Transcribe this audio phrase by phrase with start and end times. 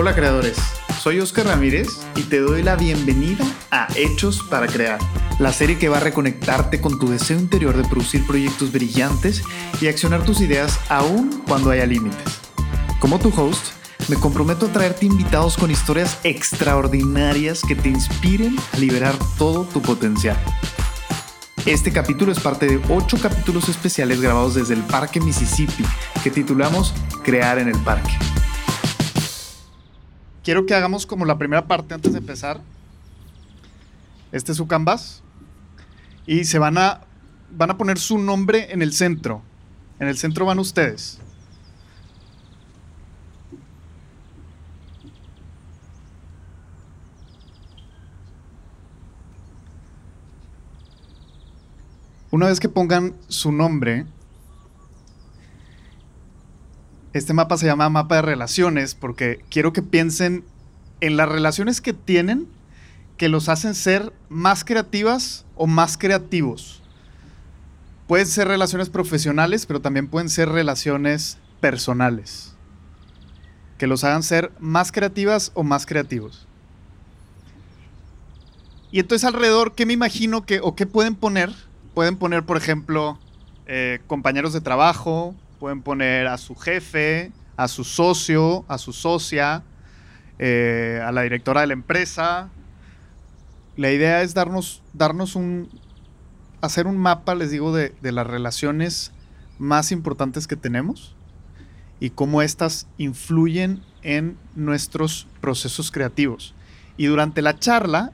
[0.00, 0.56] Hola creadores,
[0.98, 4.98] soy Oscar Ramírez y te doy la bienvenida a Hechos para Crear,
[5.38, 9.42] la serie que va a reconectarte con tu deseo interior de producir proyectos brillantes
[9.78, 12.40] y accionar tus ideas aún cuando haya límites.
[12.98, 13.62] Como tu host,
[14.08, 19.82] me comprometo a traerte invitados con historias extraordinarias que te inspiren a liberar todo tu
[19.82, 20.42] potencial.
[21.66, 25.84] Este capítulo es parte de ocho capítulos especiales grabados desde el Parque Mississippi
[26.24, 28.16] que titulamos Crear en el Parque
[30.50, 32.60] quiero que hagamos como la primera parte antes de empezar.
[34.32, 35.22] Este es su canvas.
[36.26, 37.02] Y se van a,
[37.52, 39.42] van a poner su nombre en el centro.
[40.00, 41.20] En el centro van ustedes.
[52.32, 54.04] Una vez que pongan su nombre,
[57.12, 60.44] este mapa se llama mapa de relaciones porque quiero que piensen
[61.00, 62.46] en las relaciones que tienen
[63.16, 66.82] que los hacen ser más creativas o más creativos.
[68.06, 72.56] Pueden ser relaciones profesionales, pero también pueden ser relaciones personales.
[73.76, 76.46] Que los hagan ser más creativas o más creativos.
[78.90, 81.52] Y entonces alrededor, ¿qué me imagino que, o qué pueden poner?
[81.94, 83.18] Pueden poner, por ejemplo,
[83.66, 89.62] eh, compañeros de trabajo, pueden poner a su jefe, a su socio, a su socia,
[90.38, 92.48] eh, a la directora de la empresa.
[93.76, 95.68] La idea es darnos, darnos un,
[96.62, 99.12] hacer un mapa, les digo, de, de las relaciones
[99.58, 101.14] más importantes que tenemos
[102.00, 106.54] y cómo éstas influyen en nuestros procesos creativos.
[106.96, 108.12] Y durante la charla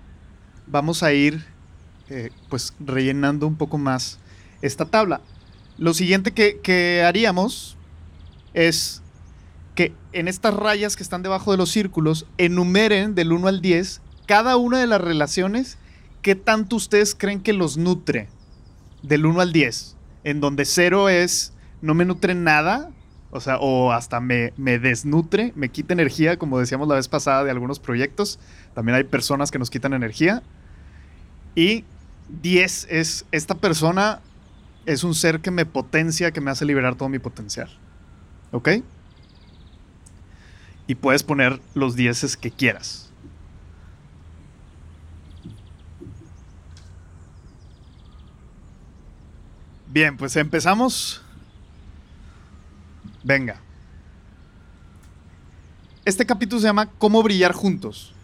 [0.67, 1.45] vamos a ir
[2.09, 4.19] eh, pues rellenando un poco más
[4.63, 5.21] esta tabla.
[5.79, 7.77] Lo siguiente que, haríamos
[8.55, 9.03] es
[9.75, 14.01] que en estas rayas que están debajo de los círculos enumeren del 1 al 10
[14.27, 15.77] cada una de las relaciones
[16.23, 18.29] que tanto ustedes creen que los nutre.
[19.03, 19.97] Del 1 al 10.
[20.25, 21.53] En donde 0 es
[21.83, 22.91] no me nutre nada,
[23.31, 27.45] o sea, o hasta me, me, desnutre, me quita energía, como decíamos la vez pasada
[27.45, 28.41] de algunos proyectos.
[28.75, 30.43] También hay personas que nos quitan energía.
[31.55, 31.85] Y
[32.43, 34.21] 10 es esta persona
[34.87, 37.69] es un ser que me potencia, que me hace liberar todo mi potencial.
[38.53, 38.71] ¿Ok?
[40.87, 43.11] Y puedes poner los dieces que quieras.
[49.89, 51.23] Bien, pues empezamos.
[53.25, 53.61] Venga.
[56.05, 58.15] Este capítulo se llama Cómo brillar juntos.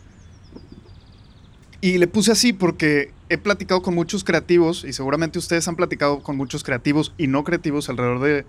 [1.80, 6.22] Y le puse así porque he platicado con muchos creativos y seguramente ustedes han platicado
[6.22, 8.44] con muchos creativos y no creativos alrededor de,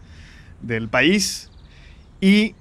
[0.61, 1.49] del país.
[2.19, 2.53] Y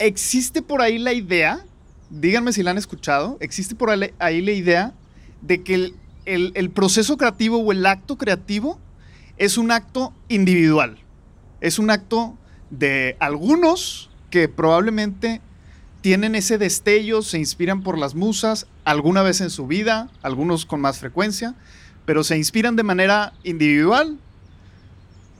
[0.00, 1.64] existe por ahí la idea,
[2.10, 4.92] díganme si la han escuchado, existe por ahí la idea
[5.40, 8.80] de que el, el proceso creativo o el acto creativo
[9.36, 10.98] es un acto individual.
[11.60, 12.36] Es un acto
[12.70, 15.40] de algunos que probablemente
[16.06, 20.80] tienen ese destello, se inspiran por las musas alguna vez en su vida, algunos con
[20.80, 21.56] más frecuencia,
[22.04, 24.16] pero se inspiran de manera individual,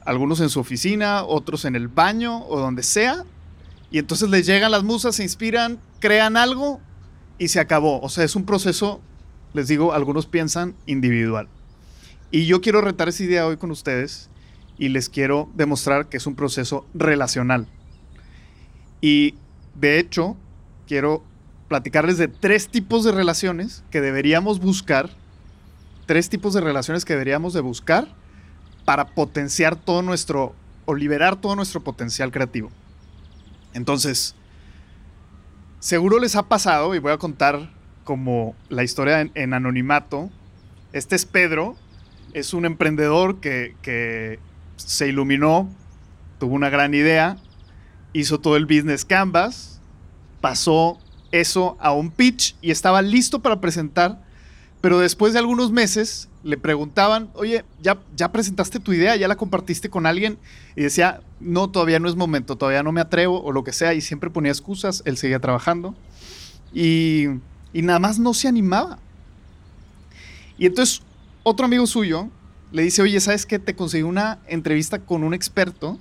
[0.05, 3.25] algunos en su oficina, otros en el baño o donde sea,
[3.93, 6.81] y entonces les llegan las musas, se inspiran, crean algo
[7.39, 8.01] y se acabó.
[8.01, 9.01] O sea, es un proceso,
[9.55, 11.47] les digo, algunos piensan individual.
[12.33, 14.31] Y yo quiero retar esa idea hoy con ustedes
[14.79, 17.69] y les quiero demostrar que es un proceso relacional.
[19.01, 19.37] Y
[19.77, 20.37] de hecho,
[20.87, 21.23] quiero
[21.69, 25.11] platicarles de tres tipos de relaciones que deberíamos buscar,
[26.07, 28.09] tres tipos de relaciones que deberíamos de buscar
[28.85, 30.55] para potenciar todo nuestro,
[30.85, 32.71] o liberar todo nuestro potencial creativo.
[33.75, 34.35] Entonces,
[35.81, 37.71] seguro les ha pasado, y voy a contar
[38.05, 40.31] como la historia en, anonimato,
[40.93, 41.77] este es Pedro,
[42.33, 44.39] es un emprendedor que, que
[44.77, 45.69] se iluminó,
[46.39, 47.39] tuvo una gran idea,
[48.13, 49.76] hizo todo el business canvas,
[50.41, 50.99] pasó
[51.33, 54.23] eso a un pitch y estaba listo para presentar,
[54.81, 59.17] pero después de algunos meses le preguntaban, oye, ¿ya, ya presentaste tu idea?
[59.17, 60.39] ¿Ya la compartiste con alguien?
[60.77, 63.95] Y decía, no, todavía no es momento, todavía no me atrevo o lo que sea,
[63.95, 65.95] y siempre ponía excusas, él seguía trabajando
[66.73, 67.27] y,
[67.73, 68.99] y nada más no se animaba.
[70.59, 71.03] Y entonces
[71.43, 72.29] otro amigo suyo
[72.73, 73.59] le dice, oye, ¿sabes qué?
[73.59, 75.99] Te conseguí una entrevista con un experto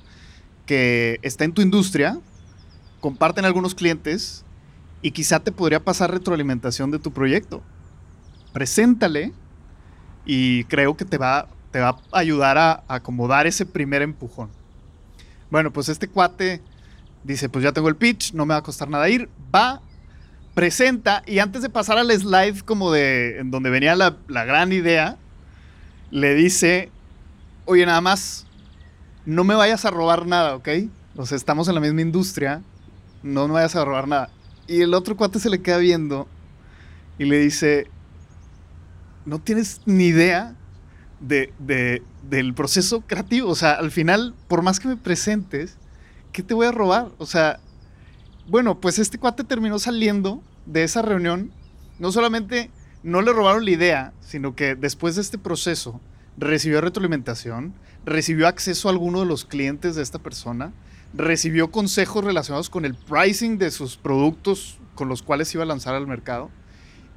[0.65, 2.19] que está en tu industria,
[2.99, 4.45] comparten algunos clientes
[5.01, 7.61] y quizá te podría pasar retroalimentación de tu proyecto.
[8.53, 9.33] Preséntale
[10.25, 14.49] y creo que te va, te va a ayudar a, acomodar ese primer empujón.
[15.51, 16.61] Bueno, pues este cuate
[17.23, 19.81] dice, pues ya tengo el pitch, no me va a costar nada ir, va,
[20.53, 24.71] presenta y antes de pasar al slide como de en donde venía la, la gran
[24.73, 25.17] idea,
[26.11, 26.89] le dice,
[27.65, 28.47] oye, nada más,
[29.25, 30.69] no me vayas a robar nada, ¿ok?
[31.15, 32.61] O sea, estamos en la misma industria,
[33.25, 34.29] no me vayas a robar nada.
[34.67, 36.27] Y el otro cuate se le queda viendo
[37.17, 37.87] y le dice,
[39.25, 40.55] no tienes ni idea
[41.19, 43.49] de, de, del proceso creativo.
[43.49, 45.77] O sea, al final, por más que me presentes,
[46.31, 47.11] ¿qué te voy a robar?
[47.17, 47.59] O sea,
[48.47, 51.51] bueno, pues este cuate terminó saliendo de esa reunión.
[51.97, 52.69] No solamente
[53.01, 55.99] no le robaron la idea, sino que después de este proceso
[56.37, 57.73] recibió retroalimentación,
[58.05, 60.73] recibió acceso a alguno de los clientes de esta persona,
[61.15, 65.95] recibió consejos relacionados con el pricing de sus productos con los cuales iba a lanzar
[65.95, 66.49] al mercado.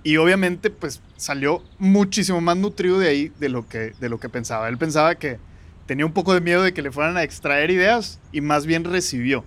[0.05, 4.29] Y obviamente, pues salió muchísimo más nutrido de ahí de lo que, de lo que
[4.29, 4.69] pensaba.
[4.69, 5.39] Él pensaba que
[5.87, 8.85] tenía un poco de miedo de que le fueran a extraer ideas y más bien
[8.85, 9.45] recibió.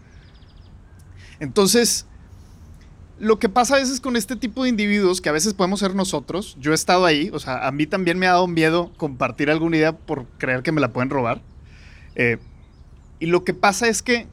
[1.40, 2.06] Entonces,
[3.20, 5.96] lo que pasa a veces con este tipo de individuos, que a veces podemos ser
[5.96, 9.50] nosotros, yo he estado ahí, o sea, a mí también me ha dado miedo compartir
[9.50, 11.42] alguna idea por creer que me la pueden robar.
[12.16, 12.38] Eh,
[13.20, 14.28] y lo que pasa es que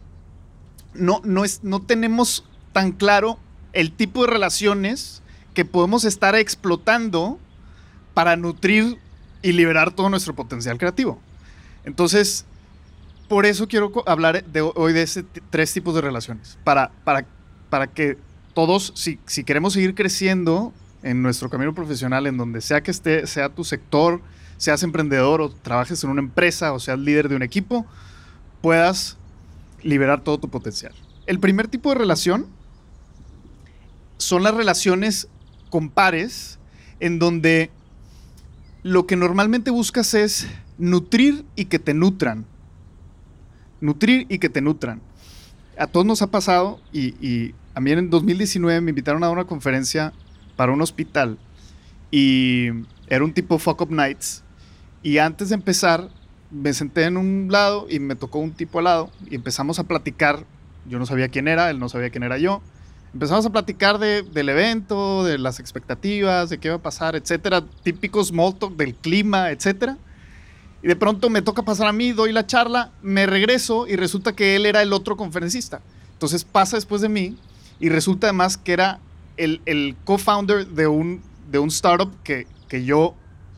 [0.95, 3.39] no, no, es, no tenemos tan claro
[3.73, 5.23] el tipo de relaciones
[5.55, 7.39] que podemos estar explotando
[8.15, 8.99] para nutrir
[9.43, 11.21] y liberar todo nuestro potencial creativo.
[11.85, 12.45] Entonces,
[13.29, 17.27] por eso quiero hablar de hoy de ese tres tipos de relaciones, para, para,
[17.71, 18.19] para que
[18.55, 23.27] todos, si, si queremos seguir creciendo en nuestro camino profesional, en donde sea que esté,
[23.27, 24.21] sea tu sector,
[24.57, 27.87] seas emprendedor o trabajes en una empresa o seas líder de un equipo,
[28.61, 29.17] puedas
[29.83, 30.93] liberar todo tu potencial.
[31.27, 32.47] El primer tipo de relación
[34.17, 35.29] son las relaciones
[35.71, 36.59] con pares,
[37.01, 37.71] en donde
[38.83, 40.49] lo que normalmente buscas es
[40.79, 42.47] nutrir y que te nutran.
[43.81, 45.01] Nutrir y que te nutran.
[45.79, 50.13] A todos nos ha pasado y, a mí en 2019 me invitaron a una conferencia
[50.57, 51.39] para un hospital
[52.11, 52.71] y
[53.07, 54.43] era un tipo fuck up nights
[55.01, 56.09] y antes de empezar
[56.51, 59.85] me senté en un lado y me tocó un tipo al lado y empezamos a
[59.85, 60.45] platicar
[60.89, 62.63] yo no sabía quién era, él no sabía quién era yo.
[63.13, 67.65] Empezamos a platicar del evento, de las expectativas, de qué iba a pasar, etcétera.
[67.83, 69.97] Típicos small del clima, etcétera.
[70.83, 74.33] Y de pronto me toca pasar a mí, doy la charla, me regreso y resulta
[74.33, 75.81] que él era el otro conferencista.
[76.13, 77.37] Entonces pasa después de mí
[77.81, 79.01] y resulta además que era
[79.37, 83.15] el, el co-founder de un, de un startup que, que yo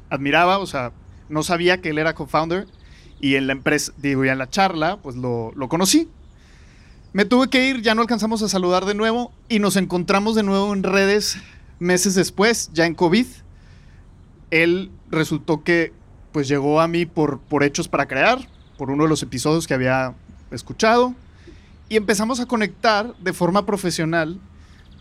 [0.09, 0.93] admiraba, o sea,
[1.29, 2.67] no sabía que él era co-founder
[3.21, 6.09] y en la empresa, digo, ya en la charla, pues lo, lo conocí.
[7.13, 10.43] Me tuve que ir, ya no alcanzamos a saludar de nuevo y nos encontramos de
[10.43, 11.39] nuevo en redes
[11.79, 13.27] meses después, ya en COVID.
[14.51, 15.93] Él resultó que
[16.33, 19.75] pues llegó a mí por, por Hechos para Crear, por uno de los episodios que
[19.75, 20.15] había
[20.53, 21.15] escuchado,
[21.89, 24.39] y empezamos a conectar de forma profesional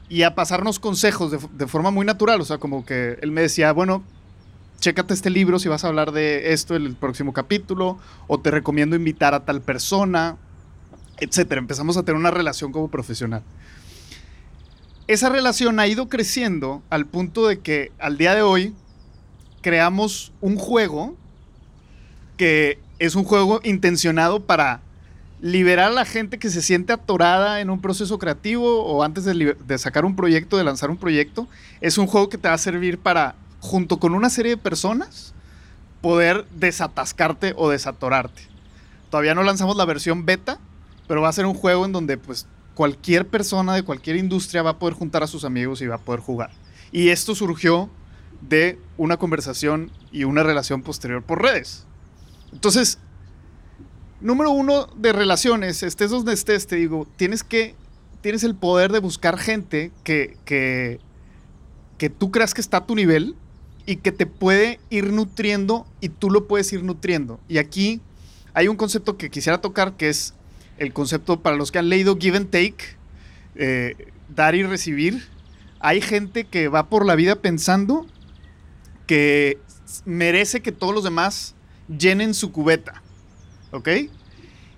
[0.09, 3.41] y a pasarnos consejos de, de forma muy natural, o sea, como que él me
[3.41, 4.03] decía, bueno,
[4.79, 7.97] chécate este libro si vas a hablar de esto en el próximo capítulo,
[8.27, 10.37] o te recomiendo invitar a tal persona,
[11.19, 11.59] etcétera.
[11.59, 13.43] Empezamos a tener una relación como profesional.
[15.07, 18.73] Esa relación ha ido creciendo al punto de que al día de hoy
[19.61, 21.15] creamos un juego
[22.37, 24.81] que es un juego intencionado para
[25.41, 29.55] liberar a la gente que se siente atorada en un proceso creativo o antes de,
[29.55, 31.47] de, sacar un proyecto, de lanzar un proyecto.
[31.81, 35.33] Es un juego que te va a servir para, junto con una serie de personas,
[36.01, 38.43] poder desatascarte o desatorarte.
[39.09, 40.59] Todavía no lanzamos la versión beta,
[41.07, 44.71] pero va a ser un juego en donde pues cualquier persona de cualquier industria va
[44.71, 46.51] a poder juntar a sus amigos y va a poder jugar.
[46.91, 47.89] Y esto surgió
[48.41, 51.85] de una conversación y una relación posterior por redes.
[52.53, 52.99] Entonces,
[54.21, 57.75] número uno de relaciones, estés donde estés, te digo, tienes que,
[58.21, 60.99] tienes el poder de buscar gente que, que,
[61.97, 63.35] que tú creas que está a tu nivel
[63.89, 67.39] y que te puede ir nutriendo y tú lo puedes ir nutriendo.
[67.47, 68.01] Y aquí
[68.53, 70.35] hay un concepto que quisiera tocar que es
[70.77, 72.85] el concepto para los que han leído Give and Take,
[73.55, 73.95] eh,
[74.27, 75.27] dar y recibir.
[75.79, 78.05] Hay gente que va por la vida pensando
[79.07, 79.57] que
[80.05, 81.55] merece que todos los demás
[81.87, 83.01] llenen su cubeta,
[83.71, 83.89] ¿ok?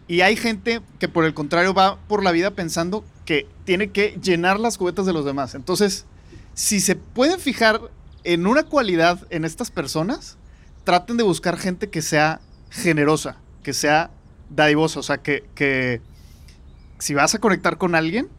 [0.08, 4.18] Y hay gente que por el contrario va por la vida pensando que tiene que
[4.24, 5.54] llenar las cubetas de los demás.
[5.54, 6.06] Entonces,
[6.54, 7.82] si se pueden fijar
[8.24, 10.38] en una cualidad en estas personas,
[10.84, 14.12] traten de buscar gente que sea generosa, que sea
[14.50, 15.00] dadivoso.
[15.00, 16.02] O sea, que, que
[17.00, 18.30] si vas a conectar con alguien,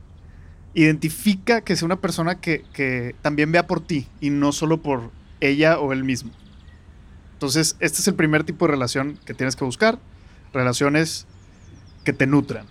[0.74, 5.10] identifica que sea una persona que, que, también vea por ti y no solo por
[5.40, 6.30] ella o él mismo.
[7.34, 9.98] Entonces, este es el primer tipo de relación que tienes que buscar.
[10.52, 11.26] Relaciones
[12.04, 12.66] que te nutran.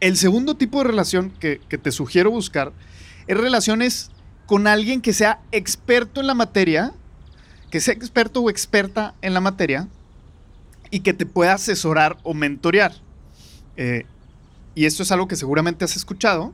[0.00, 2.72] El segundo tipo de relación que, que te sugiero buscar
[3.26, 4.10] es relaciones
[4.46, 6.92] con alguien que sea experto en la materia,
[7.70, 9.88] que sea experto o experta en la materia
[10.90, 12.92] y que te pueda asesorar o mentorear.
[13.76, 14.06] Eh,
[14.74, 16.52] y esto es algo que seguramente has escuchado,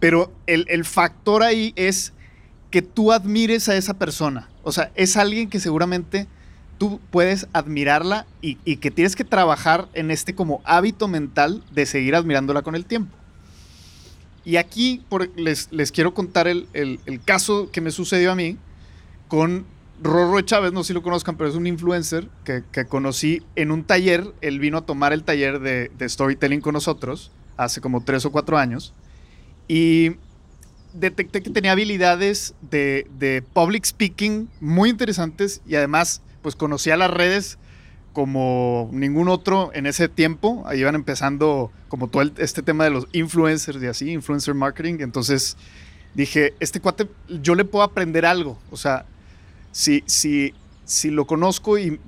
[0.00, 2.12] pero el, el factor ahí es
[2.70, 4.48] que tú admires a esa persona.
[4.62, 6.26] O sea, es alguien que seguramente
[6.78, 12.14] tú puedes admirarla y, que tienes que trabajar en este como hábito mental de seguir
[12.14, 13.16] admirándola con el tiempo.
[14.46, 15.04] Y aquí
[15.36, 16.68] les, les, quiero contar el,
[17.24, 18.56] caso que me sucedió a mí
[19.28, 19.66] con
[20.00, 23.82] Rorro Chávez, no sé si lo conozcan, pero es un influencer que, conocí en un
[23.82, 24.32] taller.
[24.40, 28.30] Él vino a tomar el taller de, de storytelling con nosotros hace como tres o
[28.32, 28.94] cuatro años.
[29.68, 30.12] Y
[30.92, 37.58] detecté que tenía habilidades de, public speaking muy interesantes y además pues conocía las redes
[38.16, 40.62] como ningún otro en ese tiempo.
[40.64, 45.00] Ahí iban empezando como todo este tema de los influencers y así, influencer marketing.
[45.00, 45.58] Entonces
[46.14, 48.58] dije, este cuate, yo le puedo aprender algo.
[48.70, 49.04] O sea,
[49.70, 50.54] si, si,
[50.86, 52.00] si lo conozco y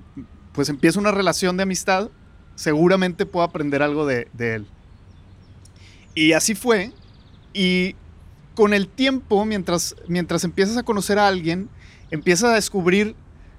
[0.52, 2.08] pues empieza una relación de amistad,
[2.54, 4.66] seguramente puedo aprender algo de, de él.
[6.14, 6.90] Y así fue.
[7.52, 7.96] Y
[8.54, 11.68] con el tiempo, mientras, mientras empiezas a conocer a alguien,
[12.10, 13.14] empiezas a descubrir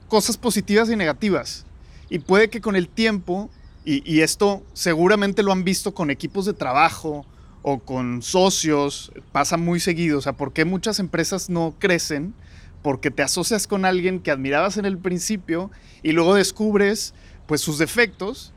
[0.08, 1.68] cosas positivas y negativas.
[2.10, 3.50] Y puede que con el tiempo,
[3.86, 7.25] y, esto seguramente lo han visto con equipos de trabajo
[7.62, 10.20] o con socios, pasa muy seguido.
[10.20, 12.34] O sea, ¿por qué muchas empresas no crecen?
[12.84, 15.72] Porque te asocias con alguien que admirabas en el principio
[16.04, 17.13] y luego descubres
[17.48, 18.54] pues sus defectos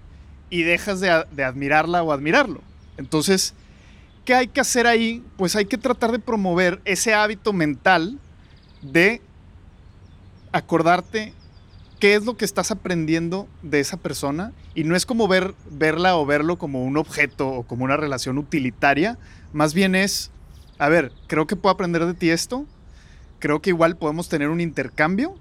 [0.51, 2.61] y dejas de, de admirarla o admirarlo.
[2.99, 3.55] Entonces,
[4.25, 5.25] ¿Qué hay que hacer ahí?
[5.37, 8.21] Pues hay que tratar de promover ese hábito mental
[8.81, 9.21] de
[10.53, 11.35] acordarte
[12.03, 16.17] qué es lo que estás aprendiendo de esa persona y no es como ver, verla
[16.17, 19.21] o verlo como un objeto o como una relación utilitaria,
[19.53, 20.33] más bien es,
[20.79, 22.67] a ver, creo que puedo aprender de ti esto,
[23.39, 25.37] creo que igual podemos tener un intercambio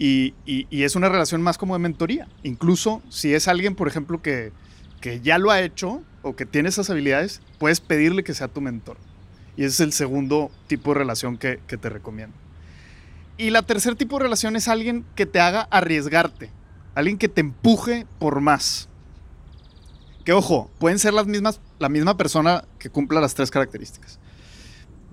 [0.00, 0.34] y,
[0.72, 4.50] es una relación más como de mentoría, incluso si es alguien, por ejemplo, que,
[5.00, 8.60] que ya lo ha hecho, o que tiene esas habilidades, puedes pedirle que sea tu
[8.60, 8.96] mentor.
[9.56, 12.34] Y ese es el segundo tipo de relación que, te recomiendo.
[13.40, 16.50] Y la tercer tipo de relación es alguien que te haga arriesgarte,
[16.94, 18.90] alguien que te empuje por más.
[20.26, 24.18] Que ojo, pueden ser las mismas, la misma persona que cumpla las tres características.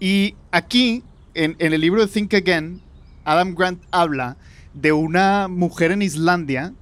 [0.02, 1.06] Y aquí,
[1.36, 2.82] en, el libro de Think Again,
[3.24, 4.36] Adam Grant habla
[4.74, 6.74] de una mujer en Islandia,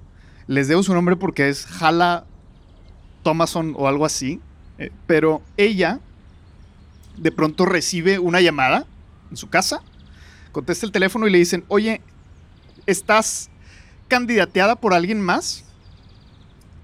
[0.48, 2.26] les debo su nombre porque es Hala
[3.22, 4.42] Thomason o algo así,
[4.80, 6.00] eh, pero ella
[7.18, 8.88] de pronto recibe una llamada
[9.30, 9.84] en su casa,
[10.56, 12.02] contesta el teléfono y le dicen, oye,
[12.86, 13.50] ¿estás
[14.08, 15.66] candidateada por alguien más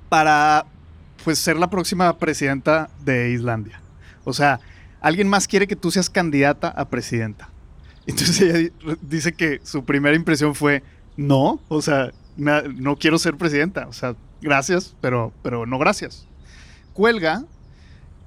[0.09, 0.65] para
[1.23, 3.81] pues ser la próxima presidenta de Islandia?
[4.25, 4.59] O sea,
[4.99, 7.49] alguien más quiere que tú seas candidata a presidenta.
[8.05, 10.83] Entonces ella dice que su primera impresión fue,
[11.15, 16.27] no, o sea, no quiero ser presidenta, o sea, gracias, pero, pero no gracias
[16.93, 17.43] cuelga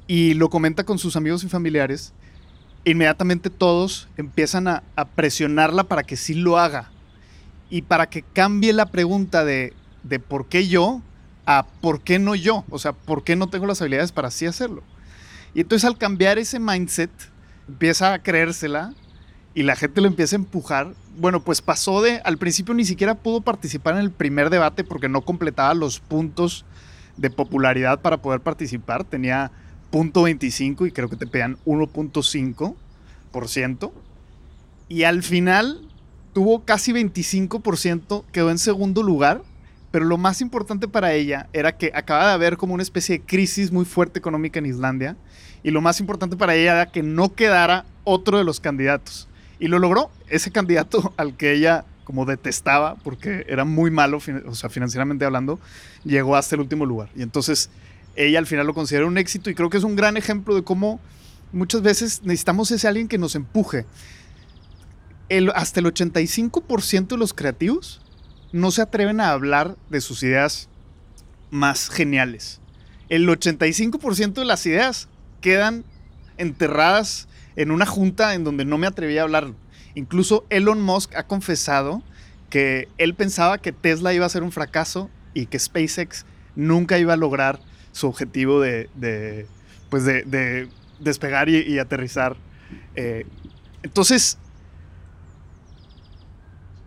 [0.07, 2.13] y lo comenta con sus amigos y familiares,
[2.85, 4.83] inmediatamente todos empiezan a,
[5.14, 6.91] presionarla para que sí lo haga
[7.71, 9.73] y para que cambie la pregunta de,
[10.03, 11.03] de por qué yo
[11.47, 14.47] a por qué no yo, o sea, por qué no tengo las habilidades para así
[14.47, 14.83] hacerlo.
[15.55, 17.11] Y entonces al cambiar ese mindset,
[17.69, 18.93] empieza a creérsela
[19.55, 20.95] y la gente lo empieza a empujar.
[21.17, 25.09] Bueno, pues pasó de, al principio ni siquiera pudo participar en el primer debate porque
[25.09, 26.64] no completaba los puntos
[27.17, 29.05] de popularidad para poder participar.
[29.05, 29.53] Tenía
[29.95, 33.93] .25 y creo que te pedían 1.5%.
[34.89, 35.81] Y al final
[36.33, 39.43] tuvo casi 25%, quedó en segundo lugar.
[39.91, 43.25] Pero lo más importante para ella era que acaba de haber como una especie de
[43.25, 45.17] crisis muy fuerte económica en Islandia.
[45.63, 49.29] Y lo más importante para ella era que no quedara otro de los candidatos.
[49.61, 50.11] Y lo logró.
[50.29, 55.59] Ese candidato al que ella como detestaba porque era muy malo, o sea, financieramente hablando,
[56.05, 57.09] llegó hasta el último lugar.
[57.17, 57.71] Y entonces
[58.16, 60.62] ella al final lo considera un éxito y creo que es un gran ejemplo de
[60.62, 61.00] cómo
[61.52, 63.87] muchas veces necesitamos ese alguien que nos empuje.
[65.28, 68.02] El, hasta el 85% de los creativos
[68.52, 70.68] no se atreven a hablar de sus ideas
[71.50, 72.61] más geniales.
[73.09, 75.09] El 85% de las ideas
[75.40, 75.85] quedan
[76.37, 79.52] enterradas en una junta en donde no me atreví a hablar.
[79.94, 82.02] Incluso Elon Musk ha confesado
[82.50, 86.25] que él pensaba que Tesla iba a ser un fracaso y que SpaceX
[86.56, 87.61] nunca iba a lograr
[87.95, 89.47] su objetivo de,
[89.89, 92.37] pues de, despegar y, aterrizar.
[92.97, 93.25] Eh,
[93.83, 94.37] entonces,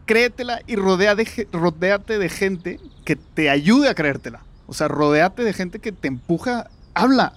[0.05, 4.43] créetela y rodea de, rodéate de gente que te ayude a creértela.
[4.67, 6.69] O sea, rodéate de gente que te empuja.
[6.93, 7.33] Habla.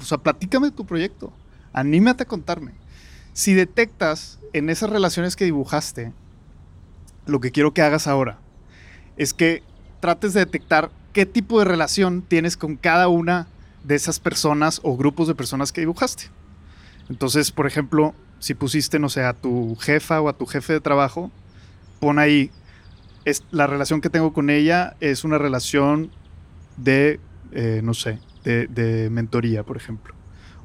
[0.00, 1.32] O sea, platícame de tu proyecto.
[1.72, 2.72] Anímate a contarme.
[3.34, 6.12] Si detectas en esas relaciones que dibujaste,
[7.26, 8.38] lo que quiero que hagas ahora
[9.16, 9.62] es que
[10.00, 13.48] trates de detectar qué tipo de relación tienes con cada una
[13.84, 16.24] de esas personas o grupos de personas que dibujaste.
[17.08, 20.80] Entonces, por ejemplo, si pusiste, no sé, a tu jefa o a tu jefe de
[20.80, 21.30] trabajo,
[22.00, 22.50] pon ahí,
[23.50, 26.10] la relación que tengo con ella es una relación
[26.76, 27.20] de,
[27.52, 30.14] eh, no sé, de, de mentoría, por ejemplo.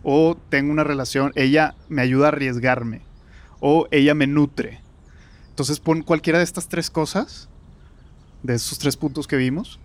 [0.04, 3.02] O tengo una relación, ella me ayuda a arriesgarme.
[3.60, 4.82] O ella me nutre.
[5.50, 7.50] Entonces pon cualquiera de estas tres cosas,
[8.44, 9.80] de esos tres puntos que vimos.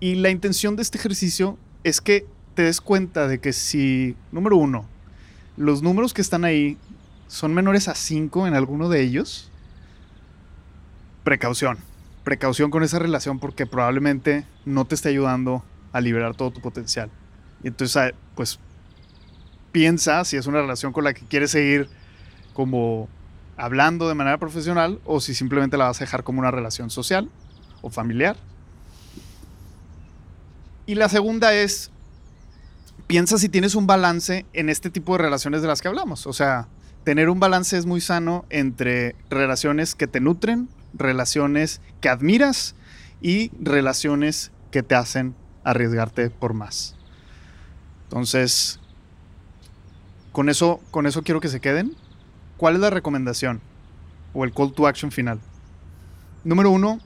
[0.00, 4.56] Y la intención de este ejercicio es que te des cuenta de que si, número
[4.56, 4.86] uno,
[5.56, 6.76] los números que están ahí
[7.28, 9.50] son menores a 5 en alguno de ellos,
[11.24, 11.78] precaución.
[12.24, 17.10] Precaución con esa relación porque probablemente no te esté ayudando a liberar todo tu potencial.
[17.62, 18.58] Y entonces, ah, pues,
[19.72, 21.88] piensa si es una relación con la que quieres seguir
[22.52, 23.08] como
[23.56, 27.30] hablando de manera profesional o si simplemente la vas a dejar como una relación social
[27.82, 28.36] o familiar.
[30.86, 31.90] Y la segunda es,
[33.08, 36.26] piensa si tienes un balance en este tipo de relaciones de las que hablamos.
[36.28, 36.68] O sea,
[37.02, 42.76] tener un balance es muy sano entre relaciones que te nutren, relaciones que admiras
[43.20, 46.94] y relaciones que te hacen arriesgarte por más.
[48.04, 48.78] Entonces,
[50.30, 51.96] con eso, con eso quiero que se queden.
[52.56, 53.60] ¿Cuál es la recomendación
[54.32, 55.40] o el call to action final?
[56.44, 57.00] Número uno,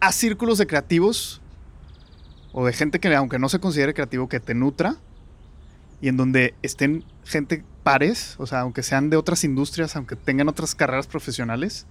[0.00, 1.40] haz círculos de creativos
[2.58, 4.96] o de gente que aunque no se considere creativo, que te nutra
[6.00, 10.48] y en donde estén gente pares, o sea, aunque sean de otras industrias, aunque tengan
[10.48, 11.86] otras carreras profesionales,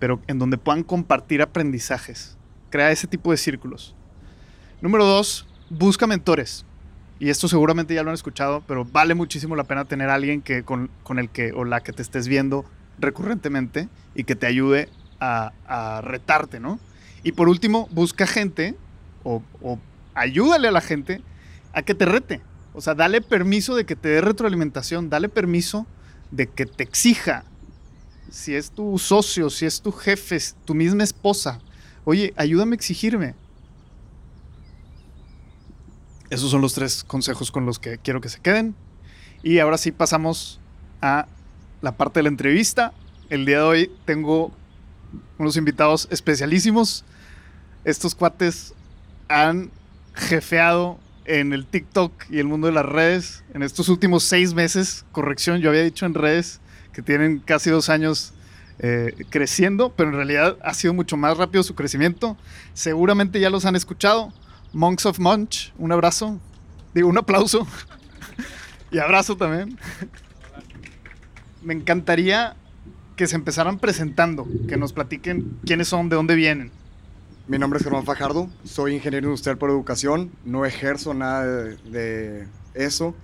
[0.00, 2.36] pero en donde puedan compartir aprendizajes.
[2.68, 3.94] Crea ese tipo de círculos.
[4.80, 6.64] Número dos, busca mentores.
[7.20, 10.64] Y esto seguramente ya lo han escuchado, pero vale muchísimo la pena tener alguien que,
[10.64, 12.64] con, el que o la que te estés viendo
[12.98, 14.88] recurrentemente y que te ayude
[15.20, 16.80] a, a retarte, ¿no?
[17.22, 18.74] Y por último, busca gente
[19.22, 19.78] o
[20.18, 21.22] ayúdale a la gente
[21.72, 22.40] a que te rete.
[22.74, 25.86] O sea, dale permiso de que te dé retroalimentación, dale permiso
[26.30, 27.44] de que te exija.
[28.30, 31.60] Si es tu socio, si es tu jefe, tu misma esposa,
[32.04, 33.34] oye, ayúdame a exigirme.
[36.30, 38.74] Esos son los tres consejos con los que quiero que se queden.
[39.42, 40.60] Y ahora sí pasamos
[41.00, 41.26] a
[41.80, 42.92] la parte de la entrevista.
[43.30, 44.52] El día de hoy tengo
[45.38, 47.04] unos invitados especialísimos.
[47.84, 48.74] Estos cuates
[49.28, 49.70] han
[50.18, 55.04] jefeado en el TikTok y el mundo de las redes en estos últimos seis meses.
[55.12, 56.60] Corrección, yo había dicho en redes
[56.92, 58.32] que tienen casi dos años
[58.80, 62.36] eh, creciendo, pero en realidad ha sido mucho más rápido su crecimiento.
[62.74, 64.32] Seguramente ya los han escuchado.
[64.72, 66.40] Monks of Munch, un abrazo.
[66.94, 67.66] Digo, un aplauso.
[68.90, 69.78] y abrazo también.
[71.62, 72.56] Me encantaría
[73.16, 76.70] que se empezaran presentando, que nos platiquen quiénes son, de dónde vienen.
[77.48, 83.14] Mi nombre es Germán Fajardo, soy ingeniero industrial por educación, no ejerzo nada de, eso.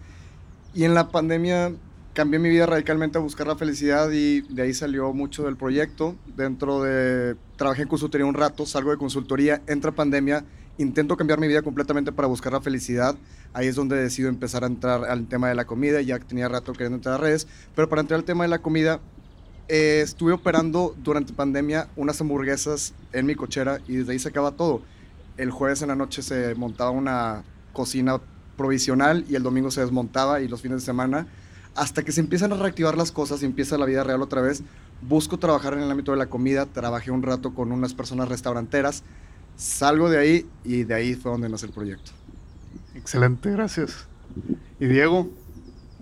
[0.72, 1.74] Y en la pandemia
[2.14, 6.16] cambié mi vida radicalmente a buscar la felicidad y de ahí salió mucho del proyecto.
[6.38, 10.42] Dentro de, trabajé en consultoría un rato, salgo de consultoría, entra pandemia,
[10.78, 13.16] intento cambiar mi vida completamente para buscar la felicidad.
[13.52, 16.72] Ahí es donde decido empezar a entrar al tema de la comida, ya tenía rato
[16.72, 19.00] queriendo entrar a redes, pero para entrar al tema de la comida
[19.68, 24.52] eh, estuve operando durante pandemia unas hamburguesas en mi cochera y desde ahí se acaba
[24.52, 24.82] todo.
[25.36, 28.20] El jueves en la noche se montaba una cocina
[28.56, 31.26] provisional y el domingo se desmontaba y los fines de semana.
[31.74, 34.62] Hasta que se empiezan a reactivar las cosas y empieza la vida real otra vez,
[35.02, 36.66] busco trabajar en el ámbito de la comida.
[36.66, 39.02] Trabajé un rato con unas personas restauranteras.
[39.56, 42.12] Salgo de ahí y de ahí fue donde nace el proyecto.
[42.94, 44.06] Excelente, gracias.
[44.78, 45.30] ¿Y Diego?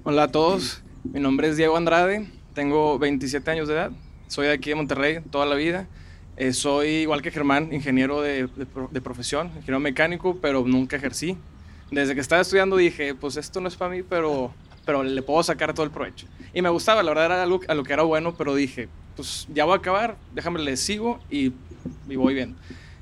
[0.04, 2.41] Hola a todos, mi nombre es Diego Andrade.
[2.54, 3.92] Tengo 27 años de edad,
[4.28, 5.86] soy de aquí de Monterrey toda la vida.
[6.36, 11.36] Eh, soy igual que Germán, ingeniero de, de, profesión, ingeniero mecánico, pero nunca ejercí.
[11.90, 14.52] Desde que estaba estudiando dije, pues esto no es para mí, pero,
[14.86, 16.26] pero le puedo sacar todo el provecho.
[16.54, 19.46] Y me gustaba, la verdad era algo a lo que era bueno, pero dije, pues
[19.52, 21.52] ya voy a acabar, déjame le sigo y,
[22.08, 22.56] y voy bien.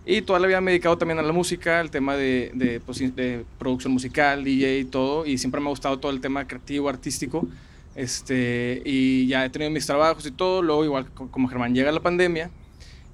[0.05, 2.81] Y toda la vida me he dedicado también a la música, al tema de, de,
[2.81, 6.47] pues, de producción musical, DJ y todo, y siempre me ha gustado todo el tema
[6.49, 7.47] creativo, artístico.
[7.95, 10.63] Este, y ya he tenido mis trabajos y todo.
[10.63, 12.51] Luego, igual como Germán, llega la pandemia.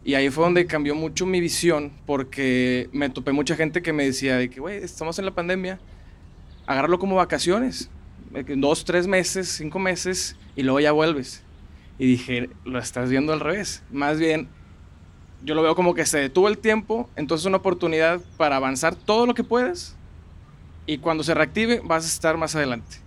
[0.05, 4.05] Y ahí fue donde cambió mucho mi visión porque me topé mucha gente que me
[4.05, 5.81] decía de que, güey, estamos en la pandemia,
[6.67, 7.91] agárralo como vacaciones.
[8.57, 11.43] Dos, tres meses, cinco meses y luego ya vuelves.
[11.99, 13.83] Y dije, lo estás viendo al revés.
[13.91, 14.49] Más bien,
[15.43, 18.95] yo lo veo como que se detuvo el tiempo, entonces es una oportunidad para avanzar
[18.95, 19.97] todo lo que puedes
[20.87, 22.99] y cuando se reactive vas a estar más adelante.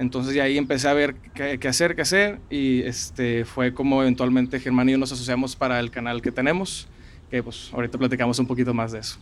[0.00, 4.58] Entonces ya ahí empecé a ver qué, hacer, qué hacer y este, fue como eventualmente
[4.58, 6.88] Germán y yo nos asociamos para el canal que tenemos,
[7.30, 9.18] que pues ahorita platicamos un poquito más de eso.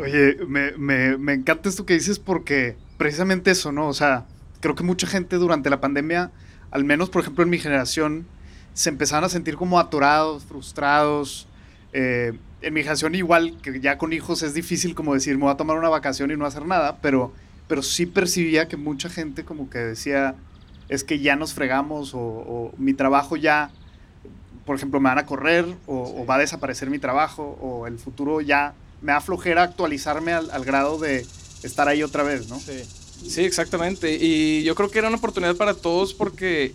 [0.00, 3.86] Oye, me, me, me encanta esto que dices porque precisamente eso, ¿no?
[3.86, 4.24] O sea,
[4.60, 6.30] creo que mucha gente durante la pandemia,
[6.70, 8.26] al menos por ejemplo en mi generación,
[8.72, 11.48] se empezaron a sentir como atorados, frustrados.
[11.92, 15.52] Eh, en mi generación igual, que ya con hijos es difícil como decir, me voy
[15.52, 17.34] a tomar una vacación y no hacer nada, pero
[17.68, 20.34] pero sí percibía que mucha gente como que decía,
[20.88, 23.70] es que ya nos fregamos o, o mi trabajo ya,
[24.64, 26.14] por ejemplo, me van a correr o, sí.
[26.16, 30.50] o, va a desaparecer mi trabajo o el futuro ya me da flojera actualizarme al,
[30.50, 31.24] al, grado de
[31.62, 32.58] estar ahí otra vez, ¿no?
[32.58, 32.82] Sí.
[33.28, 34.16] sí, exactamente.
[34.20, 36.74] Y yo creo que era una oportunidad para todos porque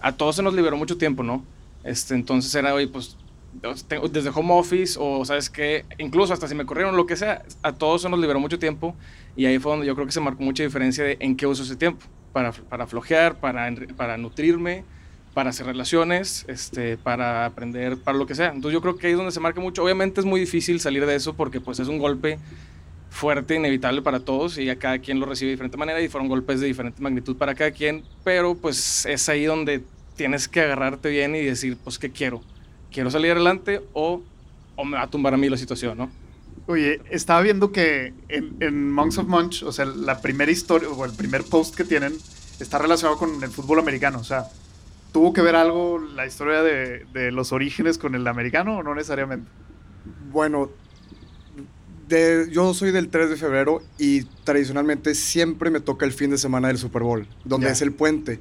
[0.00, 1.44] a todos se nos liberó mucho tiempo, ¿no?
[1.84, 3.16] Este, entonces era, oye, pues
[3.60, 7.72] desde home office o sabes que incluso hasta si me corrieron lo que sea a
[7.72, 8.96] todos se nos liberó mucho tiempo
[9.36, 11.62] y ahí fue donde yo creo que se marcó mucha diferencia de en qué uso
[11.62, 14.84] ese tiempo para, para flojear para, para nutrirme
[15.34, 18.48] para hacer relaciones este para aprender para lo que sea.
[18.48, 19.82] Entonces yo creo que ahí es donde se marca mucho.
[19.82, 22.38] Obviamente es muy difícil salir de eso porque pues es un golpe
[23.10, 26.28] fuerte inevitable para todos y a cada quien lo recibe de diferente manera y fueron
[26.28, 29.82] golpes de diferente magnitud para cada quien pero pues es ahí donde
[30.16, 32.40] tienes que agarrarte bien y decir pues qué quiero
[32.92, 34.22] quiero salir adelante o,
[34.76, 36.10] o me va a tumbar a mí la situación, ¿no?
[36.66, 41.04] Oye, estaba viendo que en, en, Monks of Munch, o sea, la primera historia o
[41.04, 42.16] el primer post que tienen
[42.60, 44.20] está relacionado con el fútbol americano.
[44.20, 44.46] O sea,
[45.12, 48.94] ¿tuvo que ver algo la historia de, de los orígenes con el americano o no
[48.94, 49.48] necesariamente?
[50.30, 50.70] Bueno,
[52.06, 56.38] de, yo soy del 3 de febrero y tradicionalmente siempre me toca el fin de
[56.38, 57.72] semana del Super Bowl, donde yeah.
[57.72, 58.38] es el puente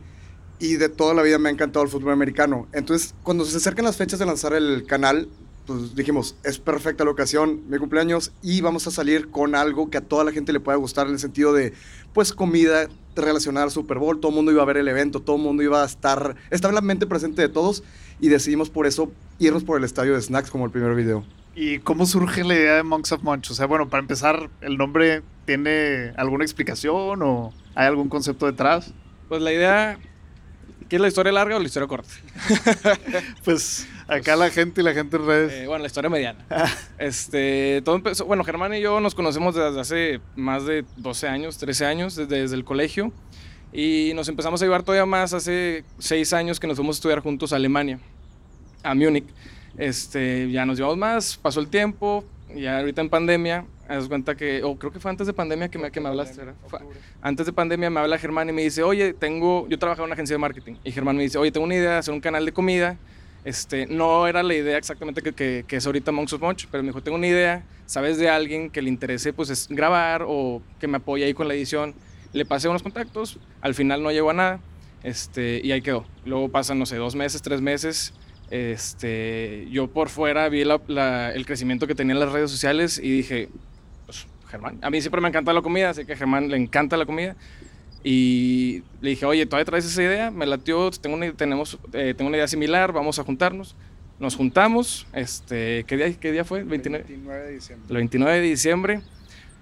[0.61, 2.67] y de toda la vida me ha encantado el fútbol americano.
[2.71, 5.27] Entonces, cuando se acercan las fechas de lanzar el canal,
[5.65, 9.97] pues dijimos, es perfecta la ocasión, mi cumpleaños, y vamos a salir con algo que
[9.97, 11.73] a toda la gente le pueda gustar en el sentido de,
[12.13, 15.37] pues, comida relacionada al Super Bowl, todo el mundo iba a ver el evento, todo
[15.37, 17.83] el mundo iba a estar, estaba en la mente presente de todos,
[18.19, 21.25] y decidimos por eso irnos por el estadio de Snacks como el primer video.
[21.55, 23.49] ¿Y cómo surge la idea de Monks of Munch?
[23.49, 28.93] O sea, bueno, para empezar, ¿el nombre tiene alguna explicación o hay algún concepto detrás?
[29.27, 29.99] Pues la idea
[30.91, 32.09] ¿Quieres la historia larga o la historia corta?
[33.45, 35.53] pues acá la gente y la gente en redes.
[35.53, 36.45] Eh, bueno, la historia mediana.
[36.97, 41.57] este, todo empezó, bueno, Germán y yo nos conocemos desde hace más de 12 años,
[41.59, 43.13] 13 años, desde, desde el colegio.
[43.71, 47.21] Y nos empezamos a llevar todavía más hace 6 años que nos fuimos a estudiar
[47.21, 47.97] juntos a Alemania,
[48.83, 49.29] a Múnich.
[49.77, 54.63] Este, ya nos llevamos más, pasó el tiempo, ya ahorita en pandemia, das cuenta que,
[54.63, 56.41] o oh, creo que fue antes de pandemia que me, que me hablaste,
[57.21, 60.13] antes de pandemia me habla Germán y me dice, oye, tengo, yo trabajaba en una
[60.13, 62.45] agencia de marketing, y Germán me dice, oye, tengo una idea de hacer un canal
[62.45, 62.97] de comida,
[63.43, 66.83] este, no era la idea exactamente que, que, que es ahorita Monks of Munch, pero
[66.83, 70.61] me dijo, tengo una idea, ¿sabes de alguien que le interese, pues, es grabar o
[70.79, 71.95] que me apoye ahí con la edición?
[72.33, 74.59] Le pasé unos contactos, al final no llegó a nada,
[75.03, 76.05] este, y ahí quedó.
[76.25, 78.13] Luego pasan, no sé, dos meses, tres meses,
[78.51, 82.99] este, yo por fuera vi la, la, el crecimiento que tenía en las redes sociales
[83.01, 83.49] y dije,
[84.51, 87.05] Germán, a mí siempre me encanta la comida, así que a Germán le encanta la
[87.05, 87.35] comida.
[88.03, 90.31] Y le dije, oye, ¿todavía traes esa idea?
[90.31, 93.75] Me latió, tengo una, tenemos, eh, tengo una idea similar, vamos a juntarnos.
[94.19, 96.59] Nos juntamos, este, ¿qué día, qué día fue?
[96.59, 97.87] El 29, 29 de diciembre.
[97.89, 99.01] El 29 de diciembre,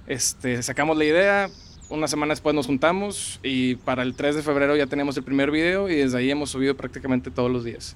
[0.07, 1.49] este, sacamos la idea,
[1.89, 5.51] una semana después nos juntamos y para el 3 de febrero ya tenemos el primer
[5.51, 7.95] video y desde ahí hemos subido prácticamente todos los días.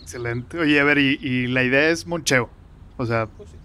[0.00, 0.58] Excelente.
[0.58, 2.48] Oye, a ver, y, y la idea es moncheo.
[2.96, 3.56] O sea, pues sí.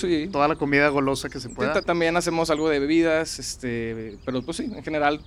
[0.00, 0.28] Sí.
[0.30, 1.80] toda la comida golosa que se pueda.
[1.82, 5.20] También hacemos algo de bebidas, este, pero pues sí, en general,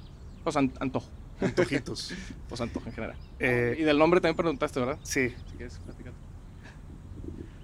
[0.44, 1.08] pues an antojo.
[1.42, 2.14] Antojitos.
[2.50, 3.18] pues antojo en general.
[3.40, 4.98] Eh, y del nombre también preguntaste, ¿verdad?
[5.04, 5.30] Sí.
[5.30, 5.80] Si quieres,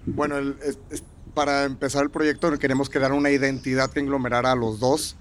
[0.04, 4.56] bueno, el, es, es, para empezar el proyecto queremos crear una identidad que englomerara a
[4.56, 5.16] los dos.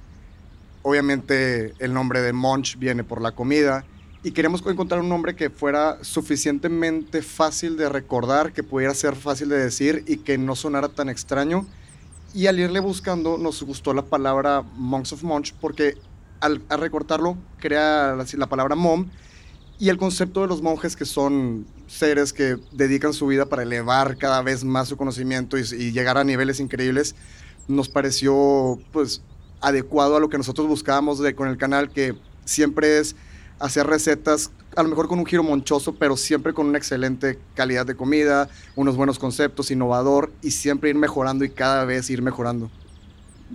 [0.82, 3.86] Obviamente el nombre de Munch viene por la comida
[4.24, 9.50] y queremos encontrar un nombre que fuera suficientemente fácil de recordar, que pudiera ser fácil
[9.50, 11.66] de decir y que no sonara tan extraño.
[12.34, 15.98] Y al irle buscando nos gustó la palabra Monks of Munch porque
[16.40, 19.08] al, al recortarlo crea la, la, palabra mom
[19.80, 24.18] y el concepto de los monjes que son seres que dedican su vida para elevar
[24.18, 27.16] cada vez más su conocimiento y, y llegar a niveles increíbles
[27.68, 29.22] nos pareció pues
[29.62, 33.16] adecuado a lo que nosotros buscábamos de, con el canal que siempre es
[33.62, 37.86] hacer recetas, a lo mejor con un giro monchoso, pero siempre con una excelente calidad
[37.86, 42.70] de comida, unos buenos conceptos, innovador y siempre ir mejorando y cada vez ir mejorando.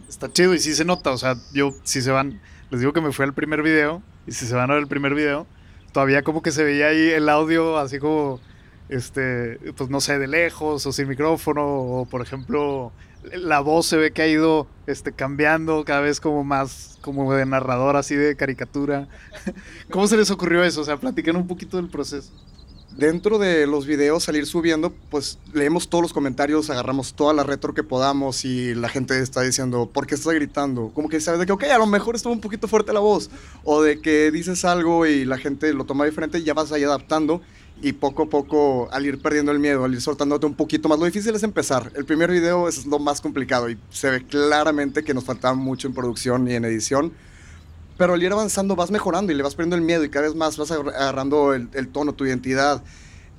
[0.09, 2.41] Está chido y sí se nota, o sea, yo si se van,
[2.71, 4.89] les digo que me fui al primer video y si se van a ver el
[4.89, 5.47] primer video,
[5.93, 8.41] todavía como que se veía ahí el audio así como
[8.89, 12.93] este, pues no sé, de lejos o sin micrófono, o por ejemplo,
[13.35, 17.47] la voz se ve que ha ido este, cambiando cada vez como más, como de
[17.47, 19.09] narrador, así de caricatura.
[19.91, 20.81] ¿Cómo se les ocurrió eso?
[20.81, 22.31] O sea, platiquen un poquito del proceso.
[22.97, 27.75] Dentro de los videos, salir subiendo, pues leemos todos los comentarios, agarramos toda la retro
[27.75, 30.91] que podamos y la gente está diciendo, ¿por qué estás gritando?
[30.95, 33.29] Como que sabes de que, ok, a lo mejor estuvo un poquito fuerte la voz,
[33.65, 36.85] o de que dices algo y la gente lo toma diferente y ya vas ahí
[36.85, 37.43] adaptando
[37.83, 40.99] y poco a poco al ir perdiendo el miedo, al ir soltándote un poquito más.
[40.99, 41.93] Lo difícil es empezar.
[41.95, 45.87] El primer video es lo más complicado y se ve claramente que nos faltaba mucho
[45.89, 47.13] en producción y en edición.
[47.99, 50.35] Pero al ir avanzando vas mejorando y le vas perdiendo el miedo y cada vez
[50.35, 52.83] más vas agarrando el, tono, tu identidad.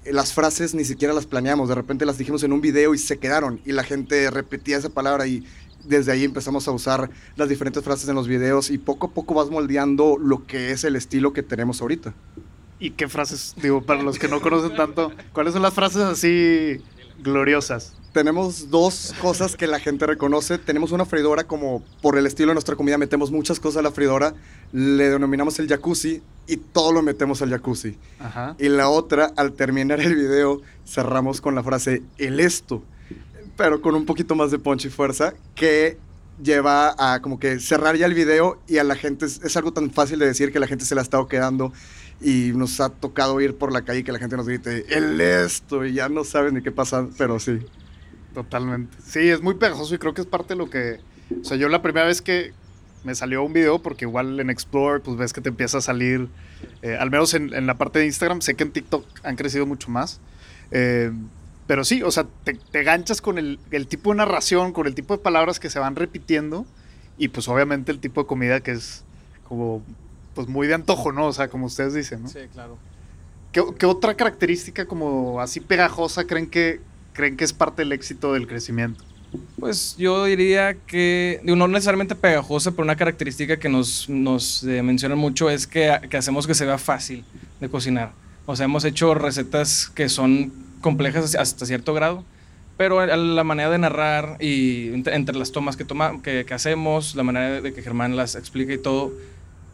[0.04, 2.97] Eh, las frases ni siquiera las planeamos, de repente las dijimos en un video y
[2.97, 5.45] se quedaron y la gente repetía esa palabra y
[5.84, 9.34] desde ahí empezamos a usar las diferentes frases en los videos y poco a poco
[9.36, 12.13] vas moldeando lo que es el estilo que tenemos ahorita.
[12.80, 16.82] ¿Y qué frases, digo, para los que no conocen tanto, cuáles son las frases así
[17.20, 17.94] gloriosas?
[18.13, 20.58] Tenemos dos cosas que la gente reconoce.
[20.58, 23.92] Tenemos una freidora como por el estilo de nuestra comida metemos muchas cosas a la
[23.92, 24.34] freidora.
[24.72, 27.98] Le denominamos el jacuzzi y todo lo metemos al jacuzzi.
[28.20, 28.56] Ajá.
[28.58, 32.84] Y la otra, al terminar el video, cerramos con la frase el esto,
[33.56, 35.98] pero con un poquito más de punch y fuerza que
[36.42, 39.74] lleva a como que cerrar ya el video y a la gente es, es algo
[39.74, 41.74] tan fácil de decir que la gente se la ha estado quedando
[42.22, 45.86] y nos ha tocado ir por la calle que la gente nos grite, el esto,
[45.86, 47.60] y ya no saben ni qué pasa, pero sí.
[48.34, 48.96] Totalmente.
[49.04, 51.00] Sí, es muy pegajoso y creo que es parte de lo que...
[51.42, 52.54] O sea, yo la primera vez que
[53.04, 56.28] me salió un video, porque igual en Explore, pues ves que te empieza a salir,
[56.82, 59.90] eh, al menos en, la parte de Instagram, sé que en TikTok han crecido mucho
[59.90, 60.20] más.
[60.72, 61.12] Eh,
[61.68, 64.96] pero sí, o sea, te, te ganchas con el, el, tipo de narración, con el
[64.96, 66.66] tipo de palabras que se van repitiendo
[67.18, 69.04] y pues obviamente el tipo de comida que es
[69.48, 69.84] como
[70.38, 71.26] pues muy de antojo, ¿no?
[71.26, 72.30] O sea, como ustedes dicen, ¿no?
[72.30, 72.78] Sí, claro.
[73.52, 76.80] ¿Qué, otra característica como así pegajosa creen que,
[77.13, 79.04] creen que es parte del éxito del crecimiento?
[79.60, 85.17] Pues yo diría que, no necesariamente pegajosa, pero una característica que nos, nos eh, mencionan
[85.17, 87.26] mucho es que, que, hacemos que se vea fácil
[87.60, 88.12] de cocinar.
[88.45, 92.23] O sea, hemos hecho recetas que son complejas hasta cierto grado,
[92.78, 97.23] pero la manera de narrar y entre, las tomas que, toma, que, que, hacemos, la
[97.23, 99.12] manera de que Germán las explica y todo,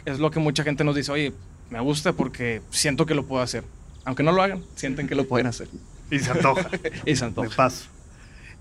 [0.06, 1.34] es lo que mucha gente nos dice, oye,
[1.70, 3.64] me gusta porque siento que lo puedo hacer.
[4.06, 5.68] Aunque no lo hagan, sienten que lo pueden hacer.
[6.12, 6.70] Y se antoja.
[7.06, 7.50] y se antoja.
[7.50, 7.86] De paso.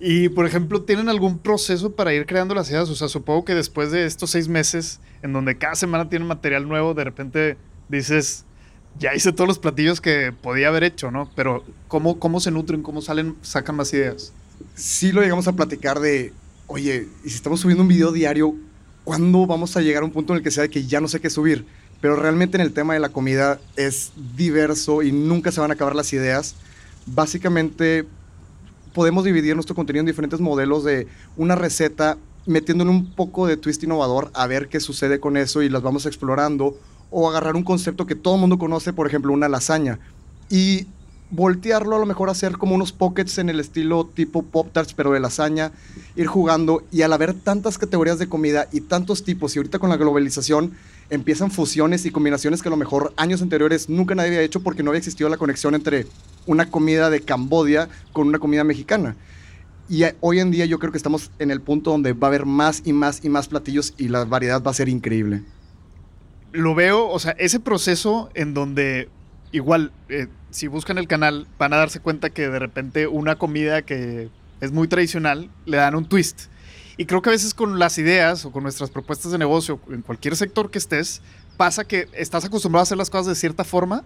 [0.04, 2.88] Y, por ejemplo, ¿tienen algún proceso para ir creando las ideas?
[2.88, 6.66] O sea, supongo que después de estos seis meses, en donde cada semana tiene material
[6.66, 7.56] nuevo, de repente
[7.88, 8.44] dices,
[8.98, 11.30] ya hice todos los platillos que podía haber hecho, ¿no?
[11.36, 12.82] Pero, ¿cómo, cómo se nutren?
[12.82, 14.32] ¿Cómo salen, sacan más ideas?
[14.74, 16.32] Sí lo llegamos a platicar de,
[16.66, 18.56] oye, y si estamos subiendo un video diario,
[19.04, 21.20] ¿cuándo vamos a llegar a un punto en el que sea que ya no sé
[21.20, 21.66] qué subir?
[22.00, 25.74] Pero realmente en el tema de la comida es diverso y nunca se van a
[25.74, 26.56] acabar las ideas.
[27.06, 28.06] Básicamente
[28.92, 33.82] podemos dividir nuestro contenido en diferentes modelos de una receta, metiéndole un poco de twist
[33.84, 36.76] innovador a ver qué sucede con eso y las vamos explorando.
[37.10, 39.98] O agarrar un concepto que todo el mundo conoce, por ejemplo, una lasaña.
[40.48, 40.86] Y
[41.32, 45.12] voltearlo a lo mejor hacer como unos pockets en el estilo tipo Pop Tarts, pero
[45.12, 45.72] de lasaña,
[46.14, 49.88] ir jugando y al haber tantas categorías de comida y tantos tipos y ahorita con
[49.88, 50.72] la globalización
[51.08, 54.82] empiezan fusiones y combinaciones que a lo mejor años anteriores nunca nadie había hecho porque
[54.82, 56.06] no había existido la conexión entre
[56.46, 59.16] una comida de Cambodia con una comida mexicana.
[59.88, 62.44] Y hoy en día yo creo que estamos en el punto donde va a haber
[62.44, 65.42] más y más y más platillos y la variedad va a ser increíble.
[66.52, 69.08] Lo veo, o sea, ese proceso en donde
[69.50, 73.82] igual, eh, si buscan el canal, van a darse cuenta que de repente una comida
[73.82, 74.28] que
[74.60, 76.42] es muy tradicional le dan un twist.
[76.96, 80.02] Y creo que a veces con las ideas o con nuestras propuestas de negocio, en
[80.02, 81.22] cualquier sector que estés,
[81.56, 84.04] pasa que estás acostumbrado a hacer las cosas de cierta forma.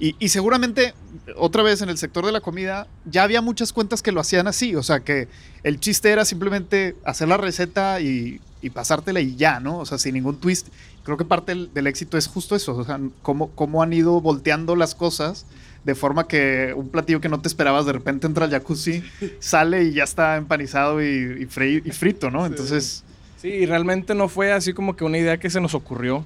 [0.00, 0.94] Y, seguramente,
[1.36, 4.46] otra vez en el sector de la comida, ya había muchas cuentas que lo hacían
[4.46, 4.76] así.
[4.76, 5.26] O sea, que
[5.64, 8.40] el chiste era simplemente hacer la receta y,
[8.72, 9.78] pasártela y ya, ¿no?
[9.78, 10.68] O sea, sin ningún twist
[11.02, 14.76] creo que parte del, éxito es justo eso, o sea, cómo, cómo, han ido volteando
[14.76, 15.46] las cosas
[15.84, 19.02] de forma que un platillo que no te esperabas de repente entra al jacuzzi,
[19.38, 22.46] sale y ya está empanizado y, y, frito, ¿no?
[22.46, 23.04] Entonces...
[23.36, 26.24] Sí, y realmente no fue así como que una idea que se nos ocurrió.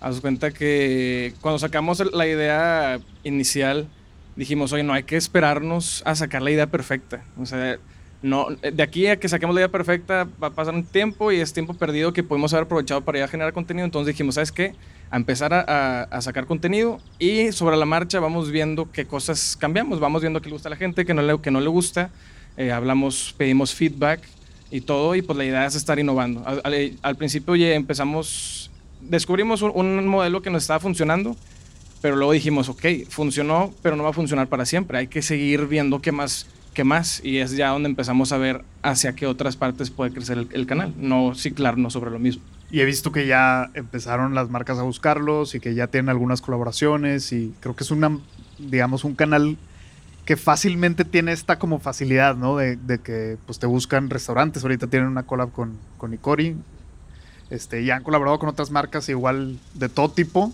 [0.00, 3.86] Haz cuenta que cuando sacamos la idea inicial,
[4.34, 7.22] dijimos, oye, no hay que esperarnos a sacar la idea perfecta.
[7.38, 7.78] O sea,
[8.22, 11.40] no, de aquí a que saquemos la idea perfecta va a pasar un tiempo y
[11.40, 13.84] es tiempo perdido que podemos haber aprovechado para ya generar contenido.
[13.84, 14.74] Entonces dijimos, ¿sabes qué?
[15.14, 20.22] A empezar a, sacar contenido y sobre la marcha vamos viendo qué cosas cambiamos, vamos
[20.22, 22.10] viendo qué le gusta a la gente, qué no le, no le gusta.
[22.56, 24.22] Eh, hablamos, pedimos feedback
[24.72, 26.44] y todo y pues la idea es estar innovando.
[26.44, 28.72] Al, principio ya empezamos,
[29.02, 31.36] descubrimos un, un modelo que nos estaba funcionando
[32.02, 34.98] Pero luego dijimos, ok, funcionó, pero no va a funcionar para siempre.
[34.98, 37.24] Hay que seguir viendo qué más, qué más.
[37.24, 40.66] Y es ya donde empezamos a ver hacia qué otras partes puede crecer el, el
[40.66, 42.42] canal, no ciclarnos sobre lo mismo.
[42.70, 46.40] Y he visto que ya empezaron las marcas a buscarlos y que ya tienen algunas
[46.40, 48.18] colaboraciones y creo que es una,
[48.58, 49.56] digamos, un canal
[50.24, 52.56] que fácilmente tiene esta como facilidad, ¿no?
[52.56, 54.62] De, de que pues te buscan restaurantes.
[54.62, 56.56] Ahorita tienen una collab con, con Icori.
[57.50, 60.52] Este, y han colaborado con otras marcas igual de todo tipo.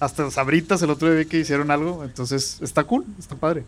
[0.00, 2.02] Hasta Sabritas el otro día que hicieron algo.
[2.02, 3.64] Entonces está cool, está padre.